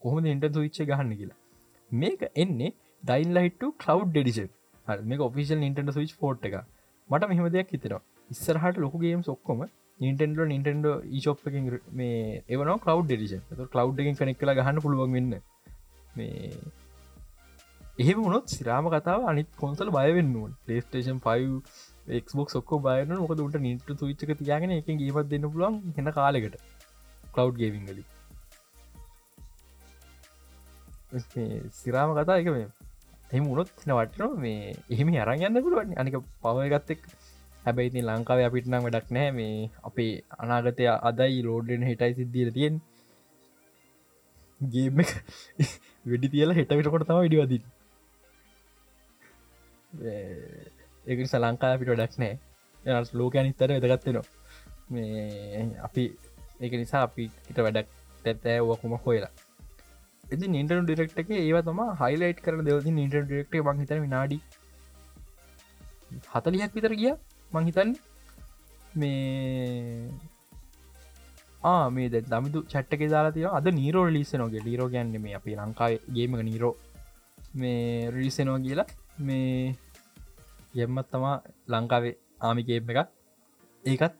[0.01, 1.39] කොහොම ඉන්ට විච්ච ගහන්න කියලා.
[1.91, 2.71] මේක එන්නේ
[3.03, 4.51] ඩයින්ලයිට කලව් ඩිෂන්
[5.03, 6.57] මේ ඔෆිසිල් ඉන්ට විච් ෆෝට් එක
[7.09, 8.03] මට මෙහම දෙයක් හිතෙනවා.
[8.29, 9.63] ඉස්සරහට ලොකු ගේම් සොක්කොම
[9.99, 11.41] නිටෙන්ඩ නිටෙන්ඩ ඊශෝප්
[11.93, 15.33] මේ එවන කලව් ඩිෂන් කලව් එකින් කනෙක් කලා ගහන්න පුළුවන් වෙන්න.
[16.15, 16.53] මේ
[17.99, 21.59] එහෙම වුණොත් සිරාම කතාව අනිත් කොන්සල බයවෙන්නුවන් පලේස්ටේෂන් 5
[22.11, 26.55] එක්බොක් ඔක්කෝ බයන මොක උට නිට තුවිච්චක තියාගෙන එක ගේමත් දෙන්න පුලන් හෙන කාලෙකට.
[27.33, 28.03] කලව් ගේවිංගලි
[31.73, 32.67] සිරාම කතා එක මේ
[33.31, 35.93] එම උනොත් වටන මේ එහෙම අරගන්න පුළුවන්.
[35.95, 37.01] අනික පවගත්තෙක්
[37.65, 42.75] හැබැයි ඉතින් ලංකාව අපිට නම් වැඩක් නෑ මේ අපේ අනාගතය අදයි ලෝඩෙන් හිටයි සිද්ධිය තියෙන්
[44.61, 44.97] ගේම
[46.11, 47.61] වෙඩි තියලා හෙටවිටකොට තම විඩිවදී
[51.05, 52.33] ඒක සලංකා පිට ඩක් නෑ
[52.83, 54.25] එනස් ලෝකයන් ඉතර වැදගත්වෙනවා
[54.89, 56.03] මේ අපි
[56.61, 57.87] ඒක නිසා අපි හිට වැඩක්
[58.23, 59.31] තැත්තෑ වකුම හොයලා.
[60.33, 64.37] එති නින්ටනු ඩිරෙක්ට එක ඒව තම හයිලයිට් කර දෙවති නිට ඩෙක්ට මංහිත විනාඩි
[66.33, 67.13] හතලියක් විතර ගිය
[67.51, 67.89] මංහිතන්
[68.95, 70.11] මේ
[71.63, 75.57] ආ මේ ද දමිතු චට්ටක දාලා තිය අද නීරෝ ලිස නොගේ ලිරෝ ගැන්න මේ අපි
[75.59, 76.73] ලංකායි ගේමක නීරෝ
[77.55, 78.87] මේ රිසනෝ කියලා.
[79.19, 79.75] මේ
[80.73, 81.35] යෙම්මත් තමා
[81.67, 83.09] ලංකාවේ ආමිකේප එකක්.
[83.85, 84.13] ඒකත්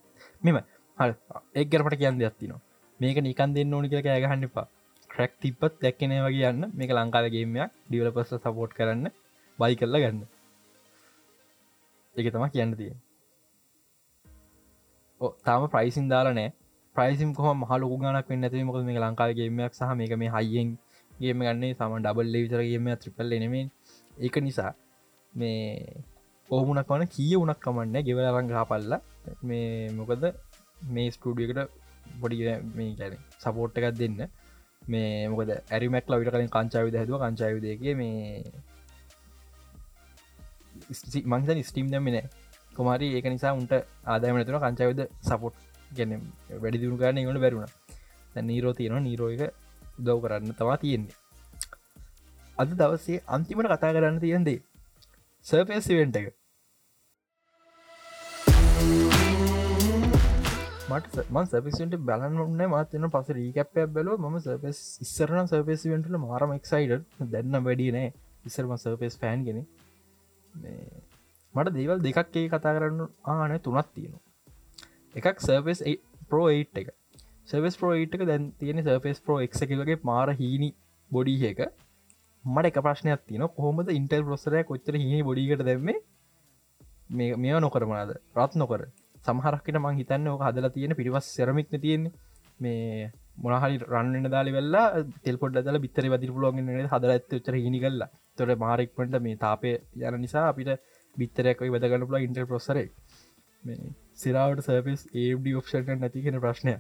[0.44, 0.58] මෙම
[0.98, 1.12] හල්
[1.56, 2.62] ඒගරපට කියන්න දෙයක්ත්තිනවා
[3.00, 4.68] මේක නිකන් දෙන්න ඕනි කියලා ඇගහන්න එපා.
[5.10, 6.64] ක්‍රක් තිපත් දැක්කන වගේ යන්න.
[6.72, 9.08] මේක ලංකාවගේමයක් ඩිවලපස සපෝට් කරන්න.
[9.60, 10.26] බයි කරලා ගන්න.
[12.16, 12.94] එක තම කියන්න තිය
[15.46, 16.52] තාම ප්‍රයිසින් දාලා නෑ.
[16.96, 20.70] ප්‍රයිසිම් කොහ මහලොකු ගනක් වෙන්න ඇති මොකද මේ ලංකාවගේමයක් සහ මේක මේ හයියෙන්
[21.14, 23.68] ගේම ගන්නේ සම ඩබල් විතරගේම ත්‍රිපල් එනෙමෙන්
[24.18, 24.72] ඒක නිසා
[25.34, 26.04] මේ
[26.52, 28.94] ඕමුණක් වන කිය උනක් කමන්න ගෙවල රංගහපල්ල
[29.44, 30.24] මේ මොකද
[30.88, 31.60] මේ ස්ටඩියකට
[32.22, 34.20] බොඩි මේ ගැන සපෝට් එකක් දෙන්න.
[34.84, 37.24] මේ මොකද ඇරිමැක් ලවිට කලින් කංචාවිද හැදුව.
[37.24, 38.44] කංචාවිදගේ මේ
[41.26, 42.28] මංසන් ස්ටීම් දැම්මෙන
[42.76, 43.74] කොමරි ඒක නිසා උන්ට
[44.06, 45.56] ආදායමනතුන කංචාවිද සපොට්
[45.92, 46.12] ගැන
[46.58, 49.42] වැඩි දිුණු කරන ගට බැරුණ නීරෝ තියෙන නීරෝයක
[50.00, 51.16] උදව් කරන්න තවා තියෙන්නේ.
[52.58, 54.60] අද දවසේ අන්තිමට කතා කරන්න තියෙන්දේ
[55.46, 56.41] සර්පේසිවෙන්ට එක.
[60.92, 66.94] මට මන් සපිසට බලන්න ඔන්න මතන පස රීකැප බැලෝ ම සපස් ඉස්සරන සපේසිවෙන්ටල මාරම එක්සයිඩ
[67.34, 68.10] දැන්න වැඩිය නෑ.
[68.46, 69.60] ඉස්සරම සර්පේස් පෑන් ගෙන
[71.56, 74.24] මට දේවල් දෙකක් ඒ කතා කරන්න ආන තුනත් තියෙනවා.
[75.16, 75.82] එකක් සර්පස්
[76.30, 76.90] පෝ 8 එක.
[77.48, 80.70] සර්වස් පෝ 8 එක දැන් තියෙන සර්පස් පෝ එක් එකගේ මාර හීනි
[81.12, 81.62] බොඩිහ එක.
[82.44, 86.00] මට එක ප්‍රශ්නයක් තියන කොහොමද ඉන්ටල් ප්‍රොස්සරය කොච්චර හිනි බොඩිකට දැම්මේ?
[87.10, 88.84] මේ මෙ නොකරමනාද රත් නොකර.
[89.26, 92.14] සමහරක්කට මං හිතන්න ඕක හදලා තියෙන පිරිවස් සරමික්න තියෙන්නේ.
[92.60, 94.86] මේ මොනහරි රන්න දාලි වෙල්ලා
[95.24, 100.20] තෙල්පොඩ දල බිත්තර වදිර පුලුවන්ගෙන හදල ඇත්ත චර හිනි කල්ලා තොට මාරෙක්පට මේ තාපය යන
[100.20, 100.72] නිසා අපිට
[101.16, 102.88] බිත්තරයකයි වැදගන්න පුලා ඉන්ට ප්‍රොසරේ
[103.64, 106.76] මේ සිරාවට සර්පස් ඒඩ ඔප්ෂන් නැති කෙන ප්‍රශ්නය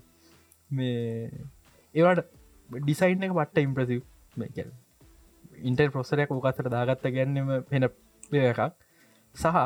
[0.71, 1.41] මේ
[1.95, 2.29] ඒවට
[2.69, 4.01] ඩිසයින් එක පට්ට ඉම්ප්‍රසිව්
[4.35, 4.69] මේ
[5.61, 8.61] ඉන්ටර් ප්‍රොසරයක් ඕකතර දාගත්ත ගැන්නම පෙන එකක්.
[9.35, 9.57] සහ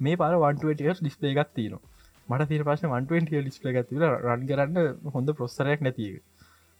[0.00, 1.82] මේ පාර 1ස් ඩිස්පේ එකක් තියනවා.
[2.28, 6.14] මට තිර පශන 120 ලිස්ල ඇතිල රන් කරන්න හොඳ ප්‍රොස්සරයක් නැතිය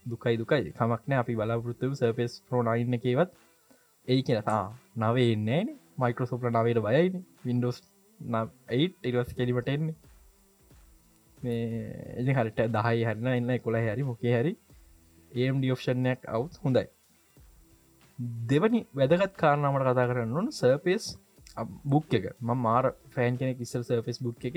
[0.07, 0.73] දුකයි දුකයි.
[0.73, 3.31] කමක්න අපි බලාපෘත්තව සර්පස් ප්‍රෝනයින්න එකවත්.
[4.09, 4.63] ඒ කියනතා
[4.97, 5.63] නවේ එන්නේ
[5.99, 7.15] මයිකෝසෝප්ල නවයට බයයින
[7.45, 7.79] වින්ඩෝස්
[9.05, 9.97] ඉටස් කෙලිමට එන්නේ.
[11.39, 11.65] මේ
[12.21, 14.53] එ හරිට දහයි හරන්න එන්න කොළ හැරි මොකේ හැරි.
[15.33, 16.87] ඒම්ඩ ඔප්ෂණයක් අවුත් හොඳයි.
[18.49, 21.05] දෙවනි වැදගත් කාරණමට කතා කරන්න සර්පස්
[21.85, 22.25] බුක් එක.
[22.41, 24.57] ම මාර ෆෑන් කෙනෙක් ඉස්සල් සර්පස් බුක් එක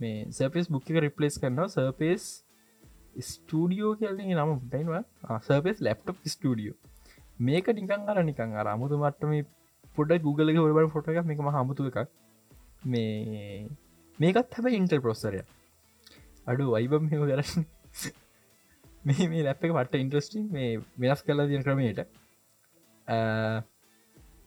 [0.00, 1.68] මේ සර්පස් බුක් එක රිපලස් කරනවා.
[1.68, 2.24] සර්පස්
[3.22, 6.76] ස්ටඩියෝ කියලගේ නම ටයිවා සර්පස් ලප්ටප් ස්ටඩියෝ
[7.38, 9.32] මේක නිකං අර නිකං අර අමුතු මට්ටම
[9.96, 12.08] පොඩ Google එක හොබට ෆොට එකක් මේක හමුතු එකක්.
[12.84, 13.68] මේ
[14.18, 15.42] මේකත් හැබ ඉන්ටර් පොස්සරය
[16.46, 17.64] අඩු වයිබම් හෙම කරන්න.
[19.04, 22.00] මේ මේ ලැප් එක පට ඉන්ට්‍රස්ටිං මේ වෙනස් කරලා තියෙන ක්‍රමයට.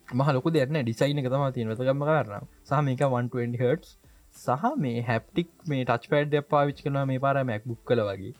[0.07, 3.97] මහ ලොක දෙන්න ඩිසයින එක තම තියෙන ගම කරන්න සහ මේක 120 හටස්
[4.37, 8.33] සහ මේ හැප්ටික් මේ ටච් පෑඩ් පාවිච් කනවා මේ පාර මැක් බුක් කල වගේ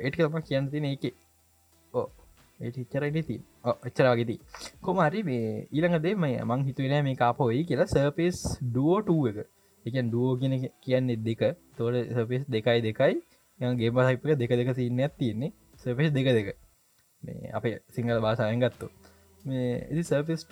[0.00, 1.06] ඒට තම කියන්න තින එක
[1.94, 2.08] ඕ
[2.60, 3.36] ඒචරයි ති
[3.84, 4.36] එච්චරවාගෙති
[4.80, 9.38] කොමරි මේ ඊළඟදේ මේ මං හිතුවෙන මේ කාපොයි කියලා සර්පස් ඩුවෝ එක.
[9.84, 11.42] එකන් ඩුවෝ කියෙන කියන්නේ දෙක.
[11.76, 13.14] තෝට සපස් දෙකයි දෙකයි.
[13.60, 16.48] ගේ පහිපක දෙක දෙක සින්න ඇතියෙන්නේ සපස් දෙක දෙක.
[17.22, 18.86] මේ අපේ සිංහල භාසායෙන් ගත්තු
[19.48, 20.42] මේ එදි සර්පස්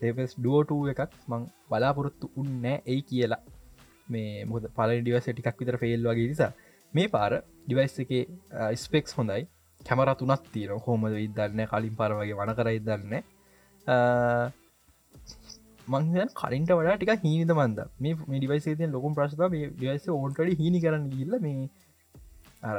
[0.00, 3.42] සේපස් ඩුවෝට එකක් මං බලාපොරොත්තු උන්නෑ ඒ කියලා.
[4.12, 6.52] මේ මුද පල ඩිවස ටිකක් විතර ෆෙල් වගේ නිසා.
[6.94, 7.32] මේ පාර
[7.66, 8.12] ඩිවයිස් එක
[8.84, 9.42] ස්පෙක්ස් හොඳයි.
[9.88, 13.14] කැමර තුනත් තීර හෝමද ඉදන්න කලින් පාර වගේ වන කර ඉදන්න
[15.88, 16.04] මං
[16.40, 17.78] කලින්ට වඩා ටික හිනිද මන්ද?
[18.02, 21.70] මේ ඩිවයිසේ ලොකුම් ප්‍රශ්ත මේ ඩිවයිස ඕන්ටඩ හිනි කරන්න ගිල්ල මේ
[22.70, 22.76] අර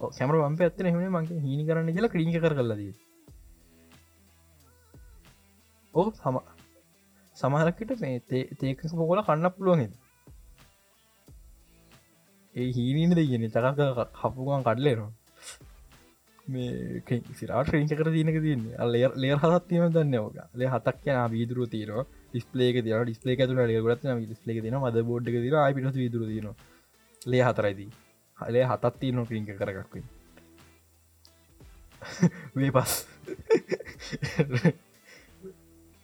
[0.00, 2.82] කැමර වම්ප ඇත්තන හම මගේ හිනි කරන්න කියලා ක්‍රීක කර කලද
[5.94, 6.36] ඕ සම
[7.36, 8.20] සමහරක්කට මේ
[8.58, 9.82] තේක පොකොල කන්න පුළුවන්
[12.54, 15.12] ඒ හීනීන දෙගෙන චකක කපුගන් කඩලේනවා
[16.46, 17.02] මේ
[17.34, 18.74] සිරාට ්‍රීංච කර තියනක තියන්නේ.
[19.16, 24.06] ලේර් හත් තිීම දන්න ඕක ලේ හතක් යන බීදුරුව තීරවා ඩිස්පලේක තින ඩිස්පලේ ඇතුන ගොත්
[24.20, 26.48] ඩිස්ලේ තින මද බෝඩ් එක තින පිට විදුර තින
[27.26, 27.90] ලේ හතරයිදී
[28.40, 30.02] හලේ හතත් තිය නො ක්‍රීක කරගක්වයි
[32.56, 32.92] වේ පස්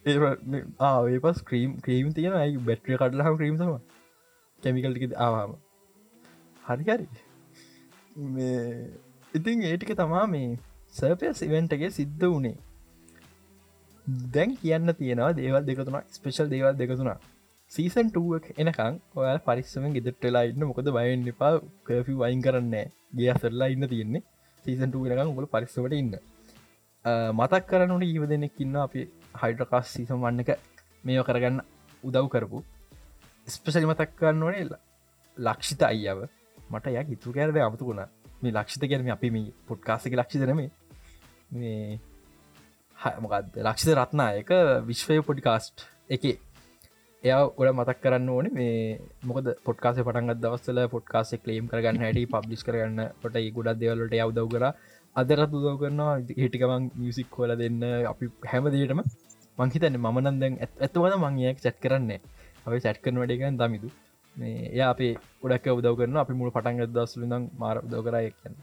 [0.05, 3.73] ඒ පස් ක්‍රීම් ක්‍රීම් තියෙන ඇයි බැට්‍රිය කටලහම ක්‍රීම් සම
[4.63, 5.57] කැමිකල්ටික ආවාම
[6.63, 7.07] හරි හරි
[9.33, 10.49] ඉතින් ඒටික තමා මේ
[10.93, 12.57] සර්පයස් ඉවෙන්ටගේ සිද්ධ වනේ
[14.29, 17.17] දැන් කියන්න තියෙනවා දේවල් දෙකතුන ස්පේෂල් දේවල් දෙකතුනා
[17.71, 20.61] සීසන් ටුවක් එනකං ඔයාල් පරිස්සමෙන් ගෙදටලා ඉන්න.
[20.61, 21.53] මොකද බයෙන් එපා.
[21.85, 22.75] කෆි වයින් කරන්න
[23.13, 24.23] ගේ සරලා ඉන්න තියෙන්නේ.
[24.65, 26.13] සීසන්ට වෙනකම් ගොල පරිස්සවට ඉන්න.
[27.33, 29.01] මතක් කරනට ඊව දෙනෙක් ඉන්න අපි
[29.35, 30.51] හයිඩ්‍රකාස් සීසම් වන්න එක
[31.03, 31.59] මේෝ කරගන්න
[32.03, 32.63] උදව් කරපු.
[33.47, 34.65] ස්පෙසලි මතක් කරන්න ඕනේ
[35.37, 36.19] ලක්ෂිත අයියාව.
[36.69, 38.03] මට යක් හිතු කෑරද අමතුකුණ
[38.41, 40.63] මේ ලක්ෂිත කරම අපි මේ පොට්කාසික ලක්ෂිතනම
[41.53, 41.99] මේ
[43.19, 44.51] මොකක්ද ලක්ෂිත රත්නායක
[44.85, 46.46] විශ්වය පොඩිකාස්ට් එක.
[47.23, 48.73] එය ඔඩ මතක් කරන්න ඕන මේ
[49.29, 54.65] මොකද පොට්කාසේ පටන්ගත් දවස්සල පොට්කාසේ කලේම් කරගන්න හැට පබ්ලිස් කරගන්න පොට ගොඩක් දෙවලට යවදව කර.
[55.15, 56.11] අදරත් උදව කරනවා.
[56.41, 59.01] හිටිකමන් මියසික් කොල දෙන්න අපි හැමදටම
[59.57, 62.19] මංහිතන්න මනන් දැන් ඇත්තුවද මංයක් චැට් කරන්නේ
[62.65, 63.89] අපේ සැට් කරන වැඩගන් දමිදු.
[64.35, 68.55] මේ එය අපේ ගොඩක් උදව කරන අපි මුල පටන්ගත් දස්සලඳම් මාර උදව කරය කියන්න.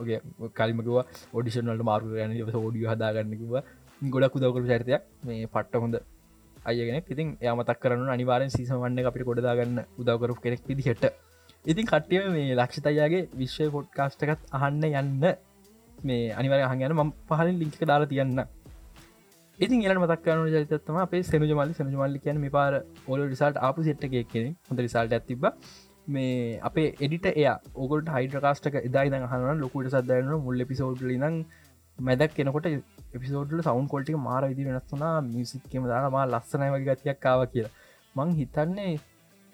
[0.00, 0.18] ඔගේ
[0.58, 0.96] කලිමකව
[1.36, 3.52] ඔඩිෂනල්ට මාරු යන ෝඩිය හදාගන්නකිව
[4.14, 5.02] ගොඩක් උදවකර චරිතයක්.
[5.26, 5.96] මේ පට්ට හොඳ
[6.64, 11.04] අයගෙන ඉතින් යමතක් කරන අනිවාරෙන් සීසමන්න අපිට ගොඩදාගන්න උදවකරු කෙනෙක් පිදිහට
[11.64, 15.26] ඉතින් කට්ටිය මේ ලක්ෂිතයාගේ විශ්වය පොඩ්කාස්ටකත් අහන්න යන්න
[16.02, 18.40] මේ අනිවර හඟන ම පහලින් ලිංක දාලා තියන්න.
[19.58, 22.72] ඉතින් එල මතක් කරන ජතම අපේ සෙනජමල්ලි සනජමල්ලි කියන මේ පාර
[23.06, 25.46] ඔල රිසල්ට අප සෙට්ට එකක් කියෙන හොඳ රිසල්ට ඇතිබ
[26.08, 27.46] මේ අපේ එඩිට එය.
[27.76, 31.36] ඔගොට හයිඩ්‍රකාස්ටක එදායි හන ලොකුට සදයන මුල්ල පිසෝඩ්ලි නම්
[32.02, 32.66] මැදක් කෙනකොට
[33.16, 37.72] එපිසෝඩ්ල සවන්් කොල්ටික මාර විදි වෙනස්තුනා මියසික්කම දානමා ලස්සනය වගේ ගතියක් කාව කියලා.
[38.16, 38.92] මං හිතන්නේ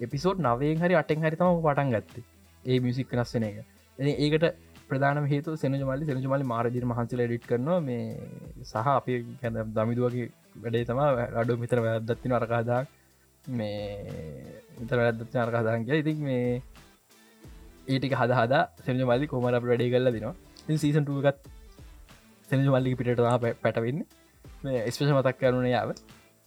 [0.01, 2.25] එපිසෝඩ් නවයෙන් හරි අටෙන් හරිතම පටන් ගත්තේ
[2.65, 3.57] ඒ මියසික් වෙනස්සන එක.
[3.99, 4.47] ඒකට
[4.89, 8.05] ප්‍රධාන හේතු සෙනජමලි සෙනජමලි මාරදිර මහන්සල ඩිට් කරන මේ
[8.65, 11.01] සහ අපේ ගැන දමිදුවගේ වැඩේ තම
[11.41, 12.83] අඩු මිතර වැදත්තින අරකාදා
[13.45, 13.79] මේ
[14.79, 16.63] ඉතර වැදත් අරකාදාන්ගේ ඉතින් මේ
[17.89, 20.35] ඒටික හද හදා සෙනජ මල්ලි කොමර වැඩේ කල්ල දිනවා.
[20.77, 21.39] සීසන්ටුවගත්
[22.49, 23.21] සෙනජ මල්ලි පිට
[23.63, 24.01] පැටවෙන්න.
[24.89, 25.91] ස්පේෂ මතක් කරුණ යාව.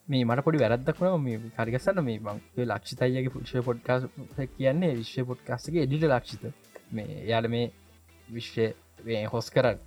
[0.08, 4.08] මේ මට පොඩි වැරදක්න මේ කරිගසන්න මේ බං ලක්ෂිතයගේ පුෂ පොඩ්කාස්
[4.56, 6.44] කියන්නේ විශ්ව පොඩ්කාස්ගේ එඩිට ලක්ෂිත.
[6.92, 7.72] මේ යාල මේ
[8.30, 8.66] විශ්වය
[9.34, 9.78] හොස් කරන්න.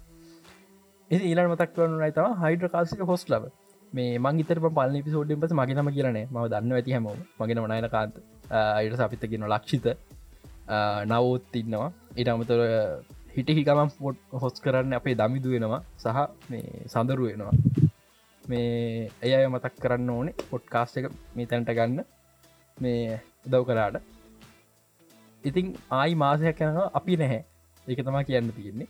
[1.10, 3.50] ඊලා මතක් වරුණයි තම හයිඩ්‍ර කාසික හොස් ලබ
[3.92, 7.08] මේ මංගිතර පල පිසෝඩින් පස මගෙනම කියරන ම දන්න ඇති හැම
[7.40, 8.14] මගෙන මනයන කාන්ත
[8.50, 9.86] අයට සපිතගෙන ලක්ෂිත.
[11.06, 11.90] නවෝත් ඉන්නවා.
[12.16, 12.60] ඉට අමතර
[13.36, 15.82] හිටහිකමම් පොට් හොස් කරන්න අපේ දමිදු වෙනවා.
[15.98, 16.18] සහ
[16.50, 17.54] මේ සඳරු වෙනවා.
[18.44, 22.00] මේ ඇය අය මතක් කරන්න ඕනේ පොට්කාස්ට එක මේ තැනට ගන්න.
[22.78, 23.96] මේ උදව් කරාට.
[25.44, 27.42] ඉතින් ආයි මාසයක් යනවා අපි නැහැ.
[27.86, 28.88] ඒක තමා කියන්න තියෙන්නේ.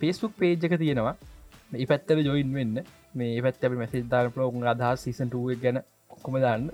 [0.00, 1.16] පේස්බුක් පේජ් එක තියෙනවා.
[1.70, 2.76] මේ පැත්තර ජොයින් වෙන්න.
[3.14, 5.78] මේ පැත් අපි මැසිල්දාන පලෝග අදහස් සිසන්ටුව ගැන
[6.22, 6.68] කොම දාන්න.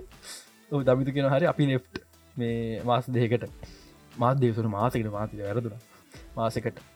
[0.71, 1.95] දමිතු කියෙන හරි අපි නෙප්ට්
[2.37, 3.45] මේ මාස දෙකට
[4.15, 5.79] මාත් දේවසුන මාසකට මාතික වැරදුන.
[6.37, 6.94] මාසකට.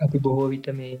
[0.00, 0.92] අපි බොහෝ විට මේ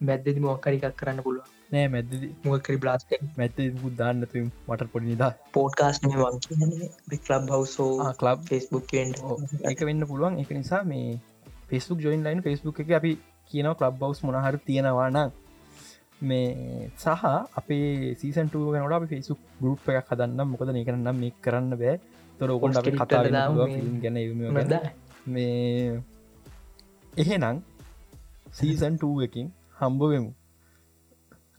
[0.00, 2.12] මැද්දදි මොක්කරිකක් කරන්න පුළුව නෑ මැද
[2.44, 3.56] මොකරි බ්ලාස්ට මැත
[3.96, 7.92] දාන්න මට පොඩි නිදා පෝට්කාස්ට ලබ් හවසෝ
[8.22, 8.94] ලබ් ෆෙස්බුක්
[9.64, 10.02] එක වෙන්න.
[10.02, 10.38] පුළුවන්.
[10.38, 11.18] එක නිසා මේ
[11.68, 13.12] ෆෙස්බුක් ජොයින් ලයින් ෆෙස්බුක් එක අපි
[13.50, 15.18] කියන ලබ් බවස් මොනහර තියෙනවාන
[16.20, 21.72] මේ සහ අපේ සීසන්ට ගනට අප ෆෙසුක් ගරුප් එකක් හදන්න මොකද ඒ කරන්න මේ කරන්න
[21.74, 21.96] බෑ.
[22.40, 23.22] තොර ඔකොන්ට අප කතා
[24.00, 24.18] ගැන
[25.26, 26.02] මේ
[27.16, 27.58] එහෙනම්
[28.52, 29.46] සීසන් 2 එකින්
[29.78, 30.30] හම්බවෙමු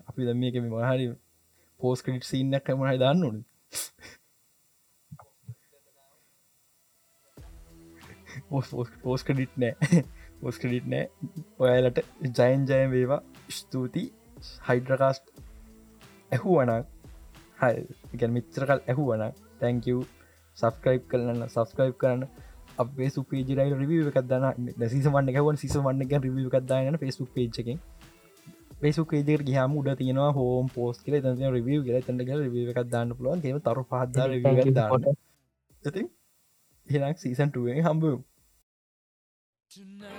[0.07, 1.07] අපි දම එක මහරි
[1.79, 3.37] පෝස් කටිට් සිීන්නක් කමහයි දන්න ඕන
[8.49, 10.03] පෝස් කඩිට් නෑ.
[10.41, 11.05] පෝස් කඩිට් නෑ.
[11.59, 11.99] ඔයාලට
[12.37, 13.21] ජයන් ජයන් වේවා.
[13.49, 14.03] ස්තුති
[14.67, 15.25] හයිඩ්‍රකාස්ට්
[16.31, 16.85] ඇහුවනක්
[17.59, 19.23] හයි මිත්‍රකල් ඇහුවන
[19.59, 20.03] තැංකව
[20.57, 22.23] සස්ක්‍රයිප් කරන්න සස්ක්‍රයිප් කරන්න.
[22.77, 27.79] අපේ සුපේජරයි රිවිය එකක් දන්න සිසමන්න එකවන් සිසමන්න එක රිවිය එකක් දාන්න ෆෙස්ුක් පේජකින්
[28.81, 31.15] පේසුක් ඒදර ගහම උඩ තියෙනවා හෝම් පෝස් කියල.
[31.21, 32.01] ත රිවිය කියල.
[32.01, 33.41] තැට රිවිය එකක් දාන්න පුළුවන්.
[33.41, 34.15] ගේ තරු පහද
[34.73, 35.09] දාන්න.
[35.83, 36.03] ඇති
[36.87, 38.03] හෙනක් සීසන්ටුවෙන් හම්බ
[39.71, 40.16] Tonight